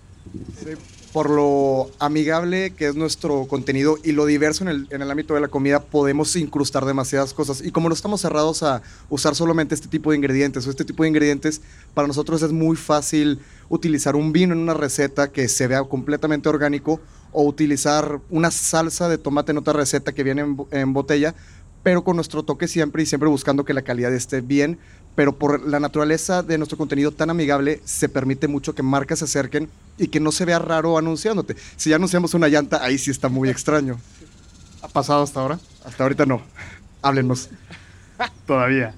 [0.59, 0.71] Sí,
[1.17, 5.49] por lo amigable que es nuestro contenido y lo diverso en el, ámbito de la
[5.49, 7.63] comida, podemos incrustar demasiadas cosas.
[7.65, 11.05] Y como no estamos cerrados a usar solamente este tipo de ingredientes o este tipo
[11.05, 11.63] de ingredientes,
[11.95, 16.51] para nosotros es muy fácil utilizar un vino en una receta que se vea completamente
[16.51, 17.01] orgánico
[17.33, 21.35] o utilizar una salsa de tomate en otra receta que viene en, en botella,
[21.87, 24.77] pero con nuestro toque siempre y siempre buscando que la calidad esté bien,
[25.15, 29.27] pero por la naturaleza de nuestro contenido tan amigable, se permite mucho que marcas se
[29.27, 31.55] acerquen y que no se vea raro anunciándote.
[31.77, 34.01] Si ya anunciamos una llanta, ahí sí está muy extraño.
[34.83, 35.61] ¿Ha pasado hasta ahora?
[35.85, 36.43] Hasta ahorita no.
[37.03, 37.51] Háblenos.
[38.49, 38.93] Todavía.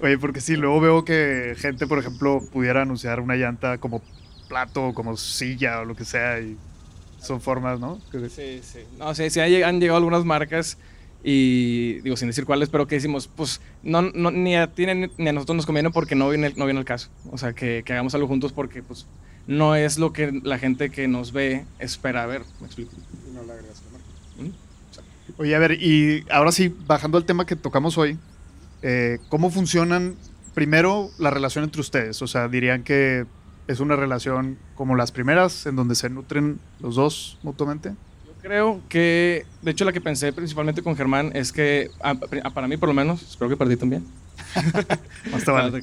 [0.00, 4.02] Oye, porque sí, luego veo que gente, por ejemplo, pudiera anunciar una llanta como
[4.48, 6.56] plato o como silla o lo que sea y
[7.20, 8.00] son formas, ¿no?
[8.32, 8.78] Sí, sí.
[9.00, 10.78] No, sí, sí lleg- han llegado algunas marcas
[11.24, 15.28] y digo, sin decir cuáles, pero que decimos, pues no, no, ni, a ti ni
[15.28, 17.08] a nosotros nos conviene porque no viene, el- no viene el caso.
[17.30, 19.06] O sea, que, que hagamos algo juntos porque pues
[19.46, 22.42] no es lo que la gente que nos ve espera ver.
[22.60, 22.92] ¿Me explico?
[24.38, 24.50] ¿Mm?
[25.38, 28.18] Oye, a ver, y ahora sí, bajando al tema que tocamos hoy,
[28.82, 30.16] eh, ¿cómo funcionan
[30.54, 32.20] primero la relación entre ustedes?
[32.22, 33.26] O sea, dirían que
[33.68, 37.92] es una relación como las primeras, en donde se nutren los dos mutuamente.
[38.42, 41.90] Creo que, de hecho, la que pensé principalmente con Germán es que,
[42.28, 44.04] pri- ah, para mí por lo menos, espero que perdí también.
[45.30, 45.80] Más te vale.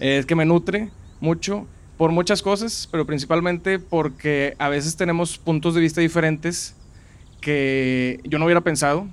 [0.00, 0.88] Eh, Es que me nutre
[1.20, 1.66] mucho
[1.98, 6.74] por muchas cosas, pero principalmente porque a veces tenemos puntos de vista diferentes
[7.40, 9.06] que yo no hubiera pensado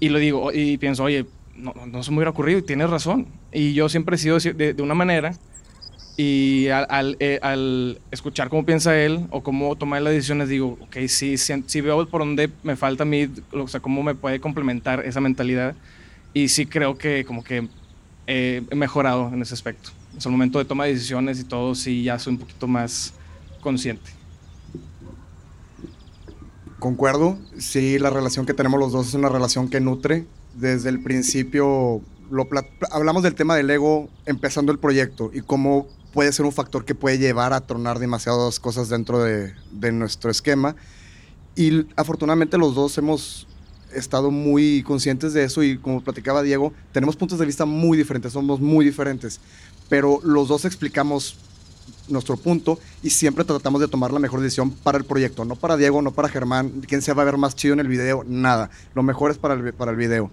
[0.00, 2.90] y lo digo y pienso, oye, no, no- no se me hubiera ocurrido y tienes
[2.90, 3.26] razón.
[3.52, 5.34] Y yo siempre he sido de, de una manera
[6.22, 10.50] y al, al, eh, al escuchar cómo piensa él o cómo toma él las decisiones,
[10.50, 14.02] digo, ok, sí, sí, sí veo por dónde me falta a mí, o sea, cómo
[14.02, 15.74] me puede complementar esa mentalidad.
[16.34, 17.68] Y sí creo que como que
[18.26, 19.92] eh, he mejorado en ese aspecto.
[20.14, 22.68] O sea, el momento de toma de decisiones y todo, sí, ya soy un poquito
[22.68, 23.14] más
[23.62, 24.10] consciente.
[26.78, 30.26] Concuerdo, sí, la relación que tenemos los dos es una relación que nutre.
[30.54, 32.46] Desde el principio lo
[32.90, 36.94] hablamos del tema del ego empezando el proyecto y cómo puede ser un factor que
[36.94, 39.54] puede llevar a tronar demasiadas cosas dentro de,
[39.92, 40.76] nuestro esquema.
[41.56, 43.46] Y afortunadamente los dos hemos
[43.92, 48.32] estado muy conscientes de eso y como platicaba Diego, tenemos puntos de vista muy diferentes,
[48.32, 49.40] somos muy diferentes,
[49.88, 51.36] pero los dos explicamos
[52.08, 55.76] nuestro punto y siempre tratamos de tomar la mejor decisión para el proyecto, no para
[55.76, 58.70] Diego, no para Germán, quién se va a ver más chido en el video, nada,
[58.94, 60.30] lo mejor es para para el video.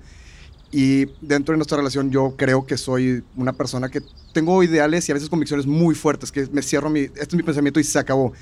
[0.71, 4.01] Y dentro de nuestra relación yo creo que soy una persona que
[4.33, 7.43] tengo ideales y a veces convicciones muy fuertes, que me cierro mi, este es mi
[7.43, 8.33] pensamiento y se acabó.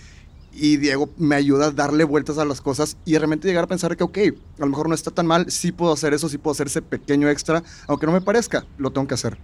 [0.52, 3.68] Y Diego me ayuda a darle vueltas a las cosas y de repente llegar a
[3.68, 4.18] pensar que, ok,
[4.58, 6.82] a lo mejor no está tan mal, sí puedo hacer eso, sí puedo hacer ese
[6.82, 9.38] pequeño extra, aunque no me parezca, lo tengo que hacer.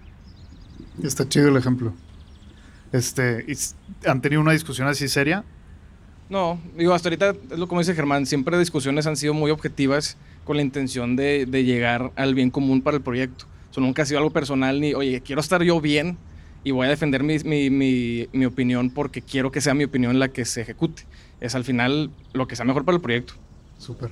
[1.03, 1.93] Está chido el ejemplo.
[2.91, 5.43] Este, ¿y s- ¿Han tenido una discusión así seria?
[6.31, 10.15] No, digo, hasta ahorita es lo como dice Germán, siempre discusiones han sido muy objetivas
[10.45, 13.45] con la intención de, de llegar al bien común para el proyecto.
[13.69, 16.17] O sea, nunca ha sido algo personal ni, oye, quiero estar yo bien
[16.63, 20.19] y voy a defender mi, mi, mi, mi opinión porque quiero que sea mi opinión
[20.19, 21.03] la que se ejecute.
[21.41, 23.33] Es al final lo que sea mejor para el proyecto.
[23.77, 24.11] Súper.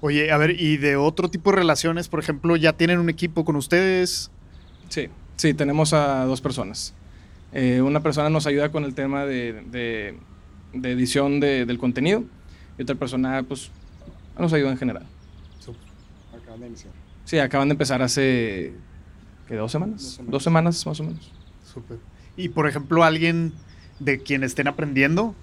[0.00, 2.08] Oye, a ver, ¿y de otro tipo de relaciones?
[2.08, 4.30] Por ejemplo, ¿ya tienen un equipo con ustedes?
[4.88, 6.94] Sí, sí, tenemos a dos personas.
[7.52, 10.16] Eh, una persona nos ayuda con el tema de, de-
[10.74, 12.24] de edición de- del contenido
[12.78, 13.70] y otra persona, pues,
[14.38, 15.06] nos ayuda en general.
[16.36, 16.92] Acaban de iniciar.
[17.24, 18.72] Sí, acaban de empezar hace,
[19.48, 20.02] ¿qué, dos semanas?
[20.02, 20.30] Dos semanas.
[20.32, 21.32] Dos semanas, más o menos.
[21.72, 21.98] Súper.
[22.36, 23.52] Y por ejemplo, alguien
[24.00, 25.34] de quien estén aprendiendo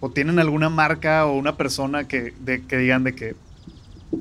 [0.00, 3.34] o tienen alguna marca o una persona que, de, que digan de que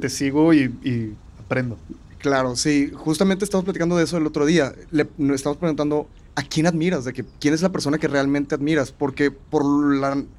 [0.01, 1.77] te sigo y, y aprendo.
[2.19, 2.91] Claro, sí.
[2.93, 4.73] Justamente estamos platicando de eso el otro día.
[4.91, 8.55] Le, nos estamos preguntando a quién admiras, de que quién es la persona que realmente
[8.55, 9.63] admiras, porque por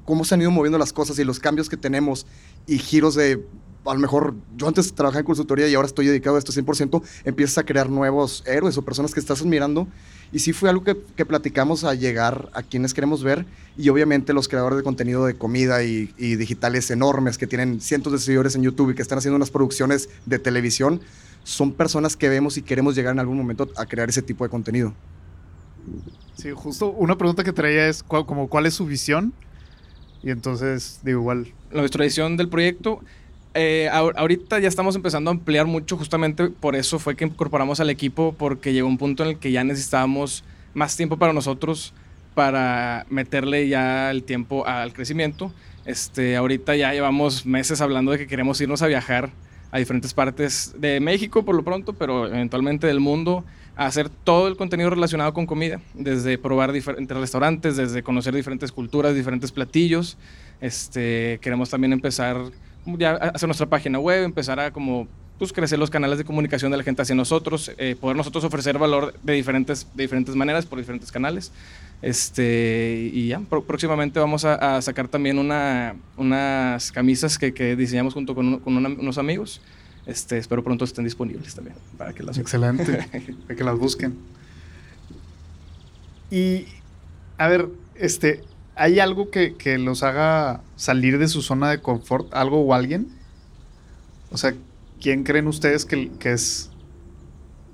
[0.05, 2.27] cómo se han ido moviendo las cosas y los cambios que tenemos
[2.67, 3.43] y giros de,
[3.85, 7.01] a lo mejor yo antes trabajaba en consultoría y ahora estoy dedicado a esto 100%,
[7.25, 9.87] empiezas a crear nuevos héroes o personas que estás admirando.
[10.31, 10.95] Y sí fue algo que,
[11.25, 13.45] platicamos a llegar a quienes queremos ver
[13.77, 18.19] y obviamente los creadores de contenido de comida y digitales enormes que tienen cientos de
[18.19, 20.99] seguidores en YouTube y que están haciendo unas producciones de televisión
[21.45, 24.49] son personas que vemos y queremos llegar en algún momento a crear ese tipo de
[24.49, 24.93] contenido.
[26.35, 29.33] Sí, justo una pregunta que traía es como cuál es su visión.
[30.23, 31.47] Y entonces, digo, igual.
[31.71, 33.01] Nuestra visión del proyecto,
[33.53, 37.89] eh, ahorita ya estamos empezando a ampliar mucho, justamente por eso fue que incorporamos al
[37.89, 41.93] equipo, porque llegó un punto en el que ya necesitábamos más tiempo para nosotros,
[42.35, 45.51] para meterle ya el tiempo al crecimiento.
[45.85, 49.31] Este, ahorita ya llevamos meses hablando de que queremos irnos a viajar
[49.71, 53.43] a diferentes partes de México por lo pronto, pero eventualmente del mundo
[53.85, 59.13] hacer todo el contenido relacionado con comida, desde probar diferentes restaurantes, desde conocer diferentes culturas,
[59.13, 60.17] diferentes platillos.
[60.59, 62.37] Este, queremos también empezar
[62.97, 65.07] ya a hacer nuestra página web, empezar a como
[65.37, 68.79] pues, crecer los canales de comunicación de la gente hacia nosotros, eh, poder nosotros ofrecer
[68.79, 71.51] valor de diferentes, de diferentes maneras por diferentes canales.
[72.01, 78.33] Este, y ya, próximamente vamos a, sacar también una, unas camisas que, que diseñamos junto
[78.33, 79.61] con unos amigos
[80.07, 83.05] este, espero pronto estén disponibles también para que las Excelente,
[83.47, 84.17] para que las busquen.
[86.31, 86.65] Y,
[87.37, 88.43] a ver, este,
[88.75, 92.33] ¿hay algo que, los haga salir de su zona de confort?
[92.33, 93.09] ¿Algo o alguien?
[94.31, 94.53] O sea,
[95.01, 96.69] ¿quién creen ustedes que, que es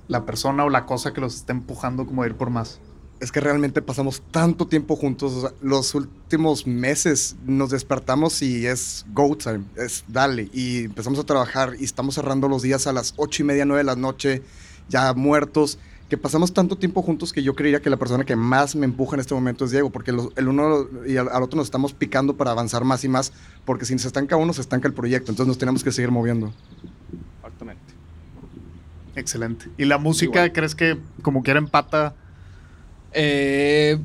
[0.08, 2.80] la persona o la cosa que los está empujando como a ir por más?
[3.24, 5.54] Es que realmente pasamos tanto tiempo juntos.
[5.62, 10.50] los últimos meses nos despertamos y es go time, es dale.
[10.52, 13.80] Y empezamos a trabajar y estamos cerrando los días a las ocho y media, nueve
[13.80, 14.42] de la noche,
[14.90, 15.80] ya muertos.
[16.10, 19.16] Que pasamos tanto tiempo juntos que yo creería que la persona que más me empuja
[19.16, 22.52] en este momento es Diego, porque el uno y al, otro nos estamos picando para
[22.52, 23.32] avanzar más y más,
[23.64, 25.32] porque si se estanca uno, se estanca el proyecto.
[25.32, 26.54] Entonces nos tenemos que seguir moviendo.
[27.38, 27.94] Exactamente.
[29.16, 29.70] Excelente.
[29.78, 32.16] ¿Y la música, crees que como quiera empata?
[33.14, 33.98] Eh,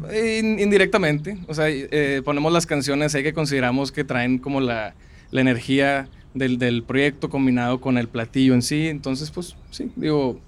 [0.59, 4.95] indirectamente, o sea, eh, ponemos las canciones ahí que consideramos que traen como la,
[5.31, 10.41] la energía del, del, proyecto combinado con el platillo en sí, entonces pues sí, digo...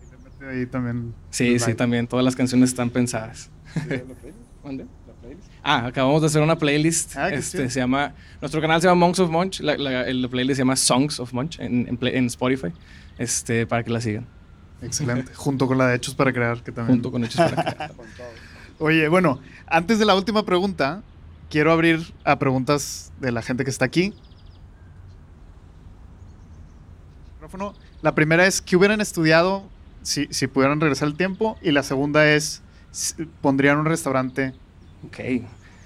[0.46, 3.50] Ahí también sí, sí, también, todas las canciones están pensadas.
[5.62, 7.16] Ah, acabamos de hacer una playlist.
[7.16, 9.61] Ah, este, se llama, nuestro canal se llama Monks of Munch.
[9.61, 9.76] La,
[10.30, 12.68] playlist se llama Songs of Munch en, en, en, Spotify.
[13.18, 14.26] Este, para que la sigan.
[14.82, 15.34] Excelente.
[15.34, 16.96] Junto con la de Hechos para Crear, que también.
[16.96, 17.92] Junto con Hechos para Crear.
[18.82, 21.02] Oye, bueno, antes de la última pregunta,
[21.50, 24.14] quiero abrir a preguntas de la gente que está aquí.
[28.00, 29.64] La primera es, ¿qué hubieran estudiado
[30.00, 31.58] si, si pudieran regresar el tiempo?
[31.60, 32.62] Y la segunda es,
[33.42, 34.54] ¿pondrían un restaurante?
[35.06, 35.44] Ok.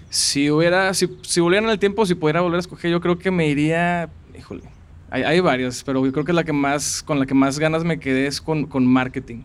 [0.08, 3.32] Si hubiera, si, si volvieran el tiempo, si pudiera volver a escoger, yo creo que
[3.32, 4.62] me iría, híjole,
[5.10, 7.82] hay, hay varios, pero yo creo que la que más, con la que más ganas
[7.82, 9.42] me quedé es con, con marketing.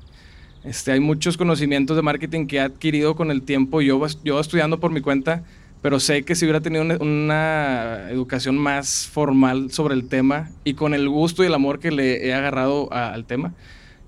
[0.64, 4.80] Este, hay muchos conocimientos de marketing que he adquirido con el tiempo, yo, yo estudiando
[4.80, 5.43] por mi cuenta,
[5.82, 10.93] pero sé que si hubiera tenido una, educación más formal sobre el tema y con
[10.93, 13.53] el gusto y el amor que le he agarrado al tema,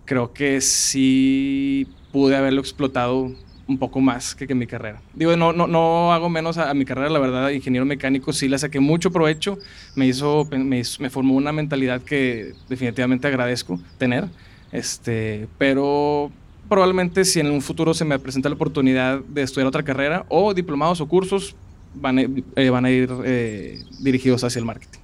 [0.04, 3.32] creo que sí pude haberlo explotado
[3.68, 5.02] un poco más que, que mi carrera.
[5.14, 8.60] Digo, no, no, no hago menos a, mi carrera, la verdad, ingeniero mecánico sí le
[8.60, 9.58] saqué mucho provecho,
[9.96, 14.28] me hizo, me, me formó una mentalidad que definitivamente agradezco tener,
[14.74, 16.32] este, pero
[16.72, 20.54] probablemente si en un futuro se me presenta la oportunidad de estudiar otra carrera o
[20.54, 21.54] diplomados o cursos,
[21.94, 25.00] van a, eh, van a ir eh, dirigidos hacia el marketing.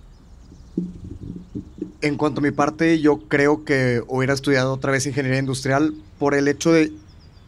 [2.00, 6.36] En cuanto a mi parte, yo creo que hubiera estudiado otra vez ingeniería industrial por
[6.36, 6.94] el hecho de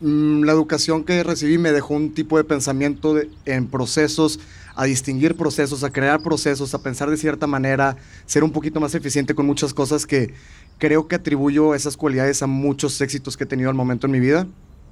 [0.01, 3.15] mm, la educación que recibí me dejó un tipo de pensamiento
[3.45, 4.41] en procesos,
[4.76, 7.95] a distinguir procesos, a crear procesos, a pensar de cierta manera,
[8.26, 10.34] ser un poquito más eficiente con muchas cosas que
[10.80, 14.19] creo que atribuyo esas cualidades a muchos éxitos que he tenido al momento en mi
[14.19, 14.47] vida.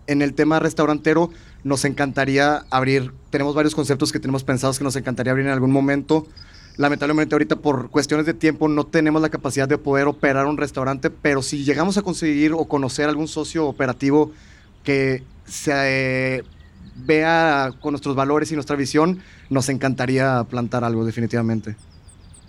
[0.06, 1.32] En el tema restaurantero,
[1.64, 5.72] nos encantaría abrir, tenemos varios conceptos que tenemos pensados que nos encantaría abrir en algún
[5.72, 6.28] momento.
[6.78, 11.10] Lamentablemente ahorita por cuestiones de tiempo no tenemos la capacidad de poder operar un restaurante,
[11.10, 14.32] pero si llegamos a conseguir o conocer algún socio operativo
[14.84, 16.44] que se eh,
[16.96, 19.20] vea con nuestros valores y nuestra visión,
[19.50, 21.76] nos encantaría plantar algo definitivamente.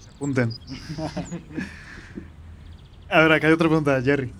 [0.02, 0.52] Se apunten.
[3.10, 4.30] A ver, acá hay otra pregunta, Jerry.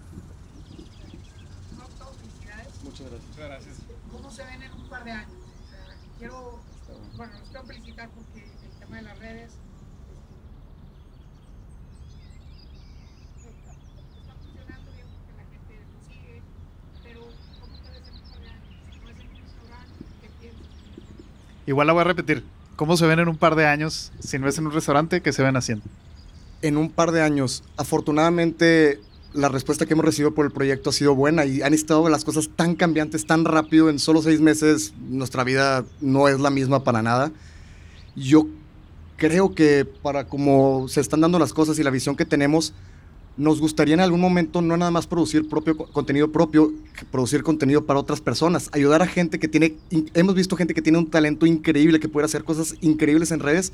[2.84, 3.06] Muchas
[3.36, 3.76] gracias.
[4.12, 5.30] ¿Cómo se ven en un par de años?
[6.18, 6.60] quiero,
[7.16, 9.52] bueno, los quiero felicitar porque el tema de las redes
[14.18, 16.42] está funcionando bien porque la gente lo sigue,
[17.04, 17.20] pero
[17.60, 18.66] ¿cómo te ves en un par de años?
[18.92, 20.66] Si no es en un restaurante, ¿qué piensas?
[21.66, 22.44] Igual la voy a repetir.
[22.76, 25.22] ¿Cómo se ven en un par de años si no es en un restaurante?
[25.22, 25.84] ¿Qué se ven haciendo?
[26.62, 27.62] En un par de años.
[27.76, 29.00] Afortunadamente,
[29.32, 32.24] la respuesta que hemos recibido por el proyecto ha sido buena y han estado las
[32.24, 33.90] cosas tan cambiantes, tan rápido.
[33.90, 37.30] En solo seis meses, nuestra vida no es la misma para nada.
[38.16, 38.46] Yo
[39.16, 42.72] creo que para como se están dando las cosas y la visión que tenemos,
[43.36, 46.72] nos gustaría en algún momento no nada más producir propio contenido propio,
[47.12, 49.76] producir contenido para otras personas, ayudar a gente que tiene,
[50.14, 53.72] hemos visto gente que tiene un talento increíble, que puede hacer cosas increíbles en redes,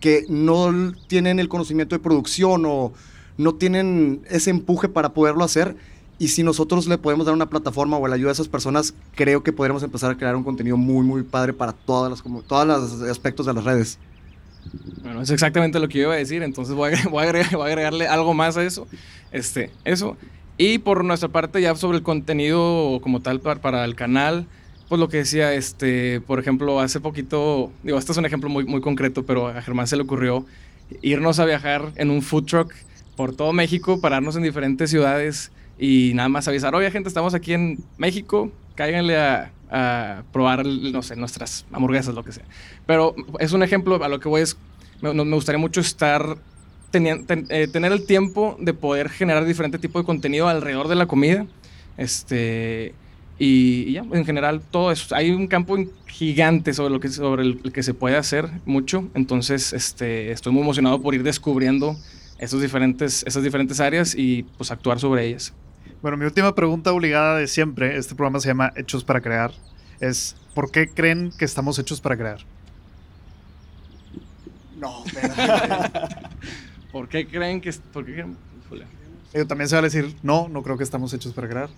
[0.00, 2.92] que no tienen el conocimiento de producción o
[3.38, 5.76] no tienen ese empuje para poderlo hacer.
[6.18, 9.42] Y si nosotros le podemos dar una plataforma o la ayuda a esas personas, creo
[9.42, 12.66] que podremos empezar a crear un contenido muy, muy padre para todas las, como, todos
[12.66, 13.98] los aspectos de las redes.
[15.02, 18.32] Bueno, es exactamente lo que iba a decir, entonces voy a, voy a, agregarle algo
[18.32, 18.86] más a eso.
[19.30, 20.16] Este, eso.
[20.58, 24.46] Y por nuestra parte, ya sobre el contenido como tal para, para, el canal,
[24.88, 28.64] pues lo que decía, este, por ejemplo, hace poquito, digo, este es un ejemplo muy,
[28.64, 30.46] muy concreto, pero a Germán se le ocurrió
[31.02, 32.72] irnos a viajar en un food truck
[33.16, 37.52] por todo México, pararnos en diferentes ciudades y nada más avisar, oye gente, estamos aquí
[37.52, 42.44] en México, cáiganle a, a probar, no sé, nuestras hamburguesas, lo que sea.
[42.86, 44.56] Pero es un ejemplo, a lo que voy es,
[45.00, 46.38] me, gustaría mucho estar,
[46.92, 51.46] eh, tener el tiempo de poder generar diferente tipo de contenido alrededor de la comida.
[51.96, 52.94] Este,
[53.38, 55.14] y, ya, en general, todo eso.
[55.14, 55.76] Hay un campo
[56.06, 59.08] gigante sobre, lo que, sobre el, que se puede hacer mucho.
[59.14, 61.96] Entonces, este, estoy muy emocionado por ir descubriendo
[62.38, 65.52] esos diferentes, esas diferentes áreas y pues actuar sobre ellas.
[66.02, 69.52] Bueno, mi última pregunta obligada de siempre, este programa se llama Hechos para Crear,
[70.00, 72.38] es ¿por qué creen que estamos hechos para crear?
[74.78, 75.04] No,
[76.92, 77.72] ¿Por qué creen que...
[77.92, 78.24] Por qué
[79.34, 81.70] Yo también se va a decir, no, no creo que estamos hechos para crear.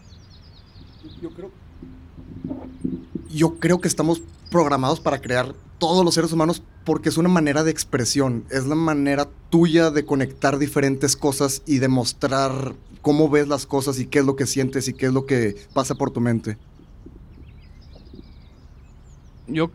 [1.21, 1.51] Yo creo...
[3.31, 7.63] Yo creo que estamos programados para crear todos los seres humanos porque es una manera
[7.63, 13.67] de expresión, es la manera tuya de conectar diferentes cosas y demostrar cómo ves las
[13.67, 16.21] cosas y qué es lo que sientes y qué es lo que pasa por tu
[16.21, 16.57] mente.
[19.47, 19.71] Yo,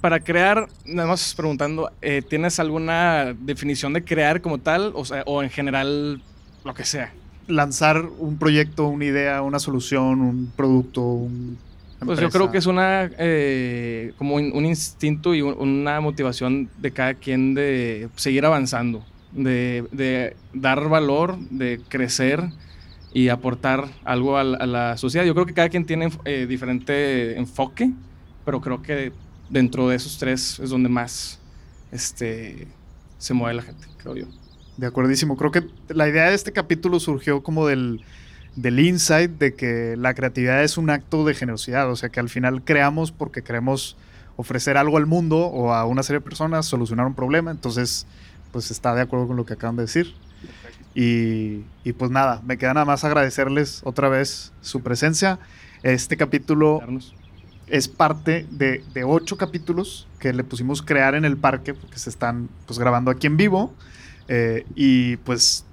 [0.00, 4.92] para crear, nada más preguntando, eh, ¿tienes alguna definición de crear como tal?
[4.94, 6.22] O, sea, o en general,
[6.64, 7.12] lo que sea.
[7.48, 11.58] Lanzar un proyecto, una idea, una solución, un producto, un
[12.04, 17.14] pues yo creo que es una eh, como un, instinto y una motivación de cada
[17.14, 22.42] quien de seguir avanzando, de, dar valor, de crecer
[23.12, 25.24] y aportar algo a la, sociedad.
[25.24, 27.90] Yo creo que cada quien tiene eh, diferente enfoque,
[28.44, 29.12] pero creo que
[29.48, 31.40] dentro de esos tres es donde más
[31.92, 32.68] este,
[33.18, 34.26] se mueve la gente, creo yo.
[34.76, 35.36] De acuerdísimo.
[35.36, 38.02] Creo que la idea de este capítulo surgió como del,
[38.56, 42.28] del insight de que la creatividad es un acto de generosidad, o sea que al
[42.28, 43.96] final creamos porque queremos
[44.36, 48.06] ofrecer algo al mundo o a una serie de personas, solucionar un problema, entonces
[48.52, 50.14] pues está de acuerdo con lo que acaban de decir.
[50.98, 51.62] Y,
[51.98, 55.38] pues nada, me queda nada más agradecerles otra vez su presencia.
[55.82, 56.80] Este capítulo
[57.66, 62.48] es parte de, ocho capítulos que le pusimos crear en el parque porque se están
[62.66, 63.74] pues grabando aquí en vivo
[64.28, 65.64] eh, y pues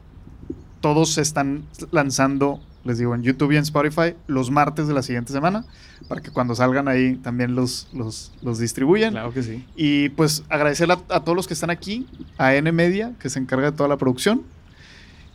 [0.81, 5.01] todos se están lanzando les digo, en YouTube y en Spotify los martes de la
[5.01, 5.65] siguiente semana,
[6.07, 9.11] para que cuando salgan ahí también los, los, los distribuyan.
[9.11, 9.65] Claro que sí.
[9.75, 13.71] Y pues agradecer a, todos los que están aquí, a N Media, que se encarga
[13.71, 14.43] de toda la producción.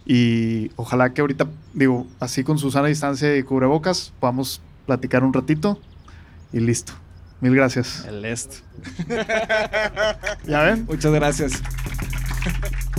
[0.04, 5.78] Y ojalá que ahorita, digo, así con Susana distancia y cubrebocas, podamos platicar un ratito
[6.52, 6.92] y listo.
[7.40, 8.04] Mil gracias.
[8.06, 8.56] El esto.
[10.46, 10.86] ¿Ya ven?
[10.86, 11.62] Muchas gracias.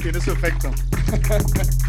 [0.01, 0.71] Tiene su efecto.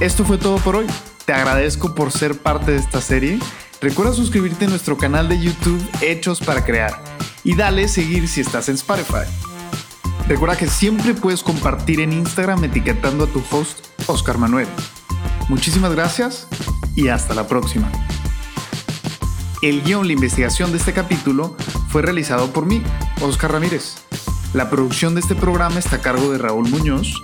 [0.00, 0.86] Esto fue todo por hoy.
[1.26, 3.38] Te agradezco por ser parte de esta serie.
[3.82, 7.04] Recuerda suscribirte a nuestro canal de YouTube Hechos para Crear
[7.44, 9.28] y dale seguir si estás en Spotify.
[10.26, 14.68] Recuerda que siempre puedes compartir en Instagram etiquetando a tu host Oscar Manuel.
[15.50, 16.48] Muchísimas gracias
[16.96, 17.92] y hasta la próxima.
[19.60, 21.58] El guion, la investigación de este capítulo
[21.90, 22.82] fue realizado por mí,
[23.20, 23.96] Oscar Ramírez.
[24.54, 27.22] La producción de este programa está a cargo de Raúl Muñoz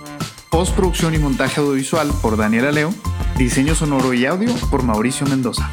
[0.57, 2.91] postproducción y montaje audiovisual por Daniela Leo,
[3.37, 5.69] diseño sonoro y audio por Mauricio Mendoza.